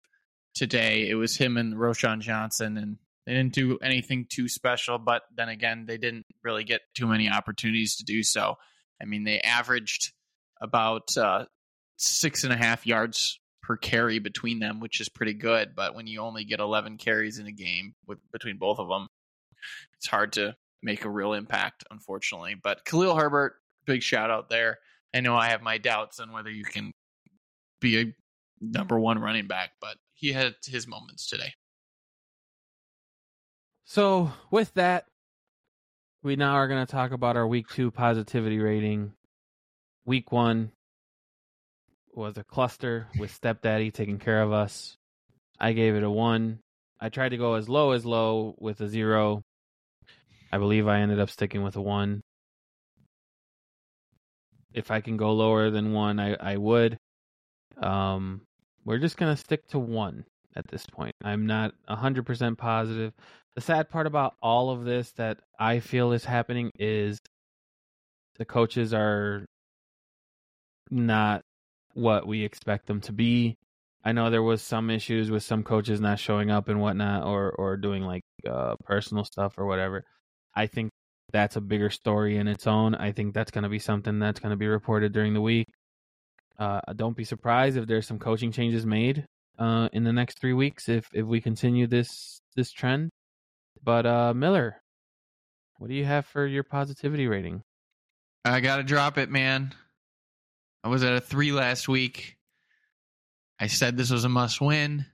today 0.55 1.09
it 1.09 1.15
was 1.15 1.37
him 1.37 1.57
and 1.57 1.75
Roschon 1.75 2.21
Johnson 2.21 2.77
and 2.77 2.99
they 3.27 3.35
didn't 3.35 3.55
do 3.55 3.79
anything 3.79 4.27
too 4.29 4.49
special 4.49 4.99
but 4.99 5.23
then 5.35 5.49
again 5.49 5.85
they 5.87 5.97
didn't 5.97 6.27
really 6.43 6.65
get 6.65 6.81
too 6.95 7.07
many 7.07 7.31
opportunities 7.31 7.97
to 7.97 8.05
do 8.05 8.23
so 8.23 8.57
I 9.03 9.07
mean, 9.07 9.25
they 9.25 9.41
averaged 9.41 10.13
about 10.61 11.17
uh, 11.17 11.47
six 11.97 12.45
and 12.45 12.53
a 12.53 12.57
half 12.57 12.87
yards 12.87 13.41
per 13.63 13.77
carry 13.77 14.19
between 14.19 14.59
them, 14.59 14.81
which 14.81 15.01
is 15.01 15.09
pretty 15.09 15.35
good. 15.35 15.75
But 15.75 15.95
when 15.95 16.07
you 16.07 16.21
only 16.21 16.45
get 16.45 16.61
11 16.61 16.99
carries 16.99 17.39
in 17.39 17.47
a 17.47 17.53
game 17.53 17.95
with 18.07 18.19
between 18.33 18.59
both 18.59 18.79
of 18.79 18.89
them, 18.89 19.09
it's 19.97 20.07
hard 20.07 20.33
to 20.35 20.55
make 20.83 21.05
a 21.05 21.11
real 21.11 21.33
impact, 21.33 21.85
unfortunately. 21.91 22.55
But 22.61 22.85
Khalil 22.85 23.17
Herbert, 23.17 23.55
big 23.87 24.03
shout 24.03 24.31
out 24.31 24.49
there. 24.49 24.79
I 25.15 25.21
know 25.21 25.37
I 25.37 25.49
have 25.49 25.63
my 25.63 25.79
doubts 25.79 26.21
on 26.21 26.33
whether 26.33 26.51
you 26.51 26.65
can 26.65 26.93
be 27.81 28.01
a 28.01 28.15
number 28.61 28.99
one 28.99 29.19
running 29.19 29.47
back, 29.47 29.73
but 29.81 29.97
he 30.15 30.33
had 30.33 30.55
his 30.65 30.87
moments 30.87 31.29
today. 31.29 31.53
So 33.85 34.33
with 34.51 34.73
that, 34.75 35.07
we 36.23 36.37
now 36.37 36.53
are 36.53 36.69
going 36.69 36.85
to 36.85 36.91
talk 36.91 37.11
about 37.11 37.37
our 37.37 37.47
week 37.47 37.69
two 37.69 37.91
positivity 37.91 38.59
rating. 38.59 39.13
Week 40.05 40.31
one 40.31 40.71
was 42.15 42.39
a 42.39 42.45
cluster 42.45 43.09
with 43.19 43.35
stepdaddy 43.35 43.91
taking 43.91 44.19
care 44.19 44.43
of 44.43 44.53
us. 44.53 44.97
I 45.59 45.73
gave 45.73 45.95
it 45.97 46.05
a 46.05 46.11
one. 46.11 46.61
I 47.01 47.09
tried 47.09 47.31
to 47.31 47.37
go 47.37 47.55
as 47.55 47.69
low 47.69 47.91
as 47.91 48.07
low 48.07 48.55
with 48.59 48.81
a 48.81 48.89
zero. 48.89 49.43
I 50.53 50.59
believe 50.59 50.87
I 50.87 51.01
ended 51.01 51.19
up 51.19 51.31
sticking 51.31 51.63
with 51.63 51.75
a 51.77 51.83
one. 51.83 52.21
If 54.73 54.91
I 54.91 55.01
can 55.01 55.17
go 55.17 55.33
lower 55.33 55.71
than 55.71 55.93
one, 55.93 56.21
I, 56.21 56.35
I 56.35 56.57
would. 56.57 56.99
Um, 57.79 58.43
we're 58.85 58.99
just 58.99 59.17
gonna 59.17 59.37
stick 59.37 59.67
to 59.69 59.79
one 59.79 60.25
at 60.55 60.69
this 60.69 60.87
point. 60.87 61.15
I'm 61.25 61.47
not 61.47 61.75
hundred 61.89 62.27
percent 62.27 62.59
positive. 62.59 63.13
The 63.55 63.61
sad 63.61 63.91
part 63.91 64.07
about 64.07 64.35
all 64.43 64.71
of 64.71 64.85
this 64.85 65.11
that 65.13 65.39
I 65.59 65.81
feel 65.81 66.13
is 66.13 66.25
happening 66.25 66.71
is 66.79 67.21
the 68.39 68.45
coaches 68.45 68.95
are 68.95 69.45
not 70.91 71.43
what 71.95 72.27
we 72.27 72.45
expect 72.45 72.87
them 72.87 73.01
to 73.03 73.13
be. 73.13 73.57
I 74.05 74.13
know 74.13 74.31
there 74.31 74.43
was 74.43 74.63
some 74.63 74.91
issues 74.91 75.31
with 75.31 75.43
some 75.43 75.63
coaches 75.63 76.01
not 76.01 76.19
showing 76.19 76.51
up 76.51 76.69
and 76.69 76.81
whatnot, 76.81 77.25
or 77.25 77.51
or 77.51 77.77
doing 77.77 78.03
like 78.03 78.23
uh, 78.49 78.75
personal 78.85 79.25
stuff 79.25 79.59
or 79.59 79.67
whatever. 79.67 80.05
I 80.55 80.67
think 80.67 80.91
that's 81.33 81.57
a 81.57 81.61
bigger 81.61 81.91
story 81.91 82.37
in 82.37 82.49
its 82.49 82.67
own. 82.67 82.95
I 82.95 83.13
think 83.13 83.35
that's 83.35 83.51
going 83.51 83.63
to 83.63 83.71
be 83.71 83.79
something 83.79 84.19
that's 84.19 84.41
going 84.41 84.51
to 84.51 84.57
be 84.57 84.67
reported 84.67 85.13
during 85.13 85.35
the 85.35 85.41
week. 85.41 85.67
Uh, 86.59 86.81
don't 86.97 87.17
be 87.17 87.25
surprised 87.25 87.77
if 87.77 87.87
there's 87.87 88.07
some 88.07 88.19
coaching 88.19 88.53
changes 88.53 88.85
made 88.85 89.25
uh, 89.59 89.89
in 89.93 90.05
the 90.05 90.13
next 90.13 90.41
three 90.41 90.53
weeks 90.53 90.89
if 90.89 91.07
if 91.13 91.27
we 91.27 91.41
continue 91.41 91.87
this 91.87 92.41
this 92.57 92.73
trend. 92.73 93.11
But 93.83 94.07
uh, 94.07 94.35
Miller, 94.35 94.77
what 95.79 95.89
do 95.89 95.95
you 95.95 96.05
have 96.05 96.27
for 96.27 96.47
your 96.47 96.63
positivity 96.63 97.27
rating? 97.27 97.63
I 98.45 98.61
got 98.61 98.77
to 98.77 98.83
drop 98.83 99.19
it, 99.19 99.31
man. 99.31 99.75
I 100.85 100.89
was 100.89 101.03
at 101.03 101.15
a 101.15 101.21
three 101.21 101.53
last 101.53 101.89
week. 101.89 102.37
I 103.59 103.69
said 103.69 103.97
this 103.97 104.11
was 104.11 104.25
a 104.25 104.29
must 104.29 104.61
win. 104.61 105.07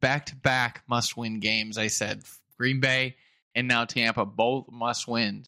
Back 0.00 0.26
to 0.26 0.36
back 0.36 0.82
must 0.86 1.16
win 1.16 1.40
games. 1.40 1.78
I 1.78 1.86
said 1.86 2.22
Green 2.58 2.80
Bay 2.80 3.16
and 3.54 3.68
now 3.68 3.84
Tampa 3.84 4.24
both 4.24 4.66
must 4.70 5.06
win. 5.06 5.44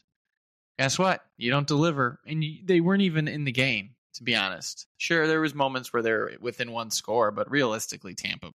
Guess 0.78 0.98
what? 0.98 1.22
You 1.36 1.50
don't 1.50 1.66
deliver, 1.66 2.20
and 2.26 2.44
you, 2.44 2.58
they 2.64 2.80
weren't 2.80 3.02
even 3.02 3.28
in 3.28 3.44
the 3.44 3.52
game. 3.52 3.90
To 4.14 4.24
be 4.24 4.34
honest, 4.34 4.86
sure 4.96 5.26
there 5.26 5.42
was 5.42 5.54
moments 5.54 5.92
where 5.92 6.02
they're 6.02 6.30
within 6.40 6.72
one 6.72 6.90
score, 6.90 7.30
but 7.30 7.50
realistically, 7.50 8.14
Tampa 8.14 8.50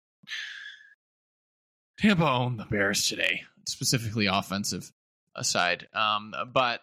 Tampa 1.99 2.29
owned 2.29 2.61
the 2.61 2.65
Bears 2.67 3.09
today, 3.09 3.43
specifically 3.69 4.27
offensive 4.27 4.91
aside. 5.35 5.87
Um, 5.95 6.35
but 6.53 6.81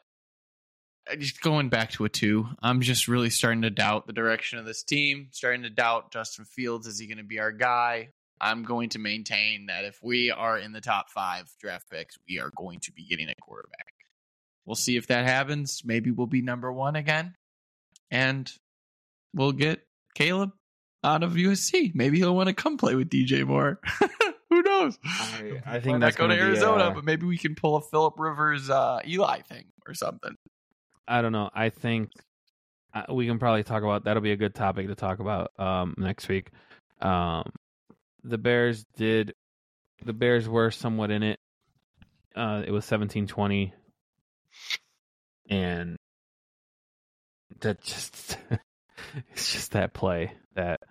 just 1.17 1.41
going 1.41 1.69
back 1.69 1.91
to 1.91 2.05
a 2.05 2.09
two, 2.09 2.47
I'm 2.61 2.81
just 2.81 3.07
really 3.07 3.29
starting 3.29 3.61
to 3.63 3.69
doubt 3.69 4.07
the 4.07 4.13
direction 4.13 4.59
of 4.59 4.65
this 4.65 4.83
team. 4.83 5.27
Starting 5.31 5.63
to 5.63 5.69
doubt 5.69 6.11
Justin 6.11 6.45
Fields. 6.45 6.87
Is 6.87 6.99
he 6.99 7.07
going 7.07 7.17
to 7.17 7.23
be 7.23 7.39
our 7.39 7.51
guy? 7.51 8.09
I'm 8.39 8.63
going 8.63 8.89
to 8.89 8.99
maintain 8.99 9.67
that 9.67 9.85
if 9.85 9.99
we 10.03 10.29
are 10.31 10.57
in 10.57 10.73
the 10.73 10.81
top 10.81 11.09
five 11.09 11.49
draft 11.59 11.89
picks, 11.89 12.17
we 12.27 12.39
are 12.39 12.51
going 12.55 12.79
to 12.81 12.91
be 12.91 13.05
getting 13.07 13.29
a 13.29 13.35
quarterback. 13.35 13.93
We'll 14.65 14.75
see 14.75 14.97
if 14.97 15.07
that 15.07 15.25
happens. 15.25 15.83
Maybe 15.85 16.11
we'll 16.11 16.27
be 16.27 16.41
number 16.41 16.71
one 16.71 16.95
again, 16.95 17.35
and 18.11 18.51
we'll 19.33 19.51
get 19.51 19.85
Caleb 20.15 20.51
out 21.03 21.23
of 21.23 21.33
USC. 21.33 21.93
Maybe 21.93 22.17
he'll 22.17 22.35
want 22.35 22.47
to 22.47 22.53
come 22.53 22.77
play 22.77 22.95
with 22.95 23.09
DJ 23.09 23.45
Moore. 23.45 23.79
Who 24.85 24.87
knows? 24.87 24.99
I, 25.03 25.61
I 25.75 25.79
think 25.79 25.99
not 25.99 26.01
that's 26.01 26.15
go 26.15 26.27
to 26.27 26.35
gonna 26.35 26.41
be, 26.41 26.47
Arizona, 26.47 26.85
uh, 26.85 26.91
but 26.91 27.03
maybe 27.03 27.25
we 27.25 27.37
can 27.37 27.55
pull 27.55 27.75
a 27.75 27.81
Philip 27.81 28.15
Rivers 28.17 28.69
uh, 28.69 28.99
Eli 29.05 29.41
thing 29.41 29.65
or 29.87 29.93
something. 29.93 30.35
I 31.07 31.21
don't 31.21 31.31
know. 31.31 31.49
I 31.53 31.69
think 31.69 32.11
uh, 32.93 33.13
we 33.13 33.27
can 33.27 33.39
probably 33.39 33.63
talk 33.63 33.83
about 33.83 34.05
that'll 34.05 34.21
be 34.21 34.31
a 34.31 34.37
good 34.37 34.55
topic 34.55 34.87
to 34.87 34.95
talk 34.95 35.19
about 35.19 35.51
um, 35.59 35.93
next 35.97 36.27
week. 36.27 36.49
Um, 37.01 37.51
the 38.23 38.37
Bears 38.37 38.85
did 38.97 39.33
the 40.03 40.13
Bears 40.13 40.47
were 40.47 40.71
somewhat 40.71 41.11
in 41.11 41.23
it. 41.23 41.39
Uh, 42.35 42.63
it 42.65 42.71
was 42.71 42.85
seventeen 42.85 43.27
twenty, 43.27 43.73
and 45.49 45.97
that 47.61 47.81
just 47.81 48.37
it's 49.31 49.53
just 49.53 49.71
that 49.71 49.93
play 49.93 50.31
that 50.55 50.81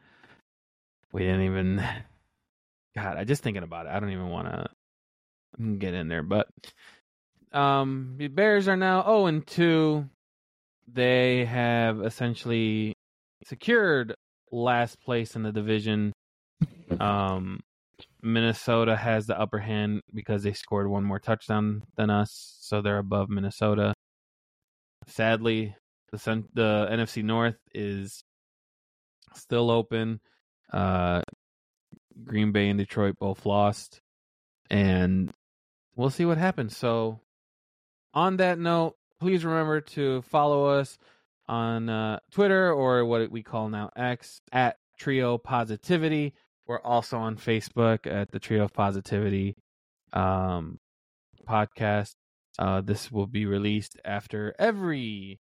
we 1.13 1.23
didn't 1.23 1.43
even. 1.43 1.85
God, 2.97 3.17
I 3.17 3.25
just 3.25 3.43
thinking 3.43 3.63
about 3.63 3.87
it. 3.87 3.93
I 3.93 4.01
don't 4.01 4.13
even 4.13 4.29
want 4.29 4.49
to 4.49 5.77
get 5.79 5.95
in 5.95 6.09
there, 6.09 6.23
but 6.23 6.49
um, 7.53 8.15
the 8.19 8.29
Bears 8.29 8.69
are 8.69 8.77
now 8.77 9.03
zero 9.03 9.27
and 9.27 9.47
two. 9.47 10.09
They 10.93 11.45
have 11.45 12.01
essentially 12.03 12.95
secured 13.47 14.15
last 14.51 15.01
place 15.01 15.37
in 15.37 15.43
the 15.43 15.53
division. 15.53 16.13
Um, 17.01 17.61
Minnesota 18.23 18.95
has 18.95 19.27
the 19.27 19.39
upper 19.39 19.59
hand 19.59 20.03
because 20.15 20.43
they 20.43 20.53
scored 20.53 20.89
one 20.89 21.03
more 21.03 21.19
touchdown 21.19 21.83
than 21.97 22.11
us, 22.11 22.57
so 22.61 22.81
they're 22.81 22.99
above 22.99 23.29
Minnesota. 23.29 23.95
Sadly, 25.07 25.75
the 26.13 26.45
the 26.55 26.89
NFC 26.91 27.25
North 27.25 27.57
is 27.75 28.23
still 29.35 29.71
open. 29.71 30.21
Uh, 30.73 31.23
Green 32.23 32.53
Bay 32.53 32.69
and 32.69 32.79
Detroit 32.79 33.17
both 33.19 33.47
lost, 33.47 34.01
and 34.71 35.33
we'll 35.97 36.11
see 36.11 36.25
what 36.25 36.39
happens. 36.39 36.77
So, 36.77 37.21
on 38.13 38.37
that 38.37 38.59
note, 38.59 38.97
please 39.21 39.45
remember 39.45 39.81
to 39.81 40.23
follow 40.23 40.67
us 40.67 40.99
on 41.49 41.89
uh, 41.89 42.21
Twitter 42.31 42.73
or 42.73 43.05
what 43.05 43.31
we 43.31 43.43
call 43.43 43.69
now 43.69 43.91
X 43.97 44.41
at 44.53 44.77
Trio 44.99 45.39
Positivity. 45.39 46.35
We're 46.67 46.81
also 46.81 47.19
on 47.19 47.37
Facebook 47.37 48.07
at 48.07 48.31
the 48.31 48.39
Trio 48.39 48.65
of 48.65 48.73
Positivity 48.73 49.57
um, 50.13 50.79
podcast. 51.47 52.15
Uh, 52.59 52.81
this 52.81 53.11
will 53.11 53.27
be 53.27 53.47
released 53.47 54.01
after 54.05 54.55
every 54.59 55.41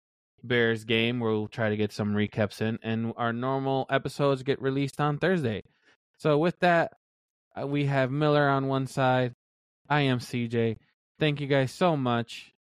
Bears 0.45 0.85
game. 0.85 1.21
We'll 1.21 1.49
try 1.49 1.71
to 1.71 1.77
get 1.77 1.93
some 1.93 2.15
recaps 2.15 2.61
in, 2.61 2.79
and 2.83 3.13
our 3.17 3.33
normal 3.33 3.87
episodes 3.91 4.43
get 4.43 4.61
released 4.63 5.01
on 5.01 5.19
Thursday. 5.19 5.63
So, 6.19 6.39
with 6.39 6.59
that, 6.61 6.93
uh, 7.61 7.67
we 7.67 7.87
have 7.87 8.11
Miller 8.11 8.49
on 8.49 8.67
one 8.67 8.87
side. 8.87 9.35
I 9.89 10.03
am 10.03 10.19
CJ. 10.19 10.77
Thank 11.19 11.41
you 11.41 11.47
guys 11.47 11.73
so 11.73 11.97
much, 11.97 12.53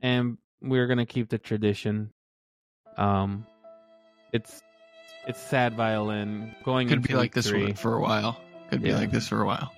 and 0.00 0.38
we're 0.62 0.86
gonna 0.86 1.06
keep 1.06 1.28
the 1.28 1.38
tradition. 1.38 2.12
Um, 2.96 3.46
it's 4.32 4.62
it's 5.26 5.40
sad 5.40 5.74
violin 5.74 6.54
going 6.64 6.88
Could 6.88 7.02
be 7.02 7.14
like 7.14 7.34
this 7.34 7.48
three. 7.48 7.72
for, 7.72 7.78
for 7.78 7.94
a 7.96 8.00
while. 8.00 8.40
Could 8.70 8.82
be 8.82 8.92
like 8.92 9.10
this 9.10 9.28
for 9.28 9.42
a 9.42 9.46
while. 9.46 9.72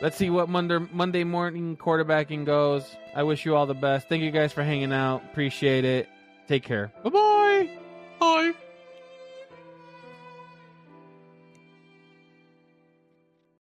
Let's 0.00 0.16
see 0.16 0.30
what 0.30 0.48
Monday 0.48 0.78
Monday 0.92 1.24
morning 1.24 1.76
quarterbacking 1.76 2.44
goes. 2.44 2.84
I 3.14 3.22
wish 3.22 3.44
you 3.44 3.54
all 3.54 3.66
the 3.66 3.74
best. 3.74 4.08
Thank 4.08 4.22
you 4.22 4.32
guys 4.32 4.52
for 4.52 4.62
hanging 4.62 4.92
out. 4.92 5.22
Appreciate 5.30 5.84
it. 5.84 6.08
Take 6.48 6.64
care. 6.64 6.92
Bye 7.04 7.10
bye. 7.10 7.51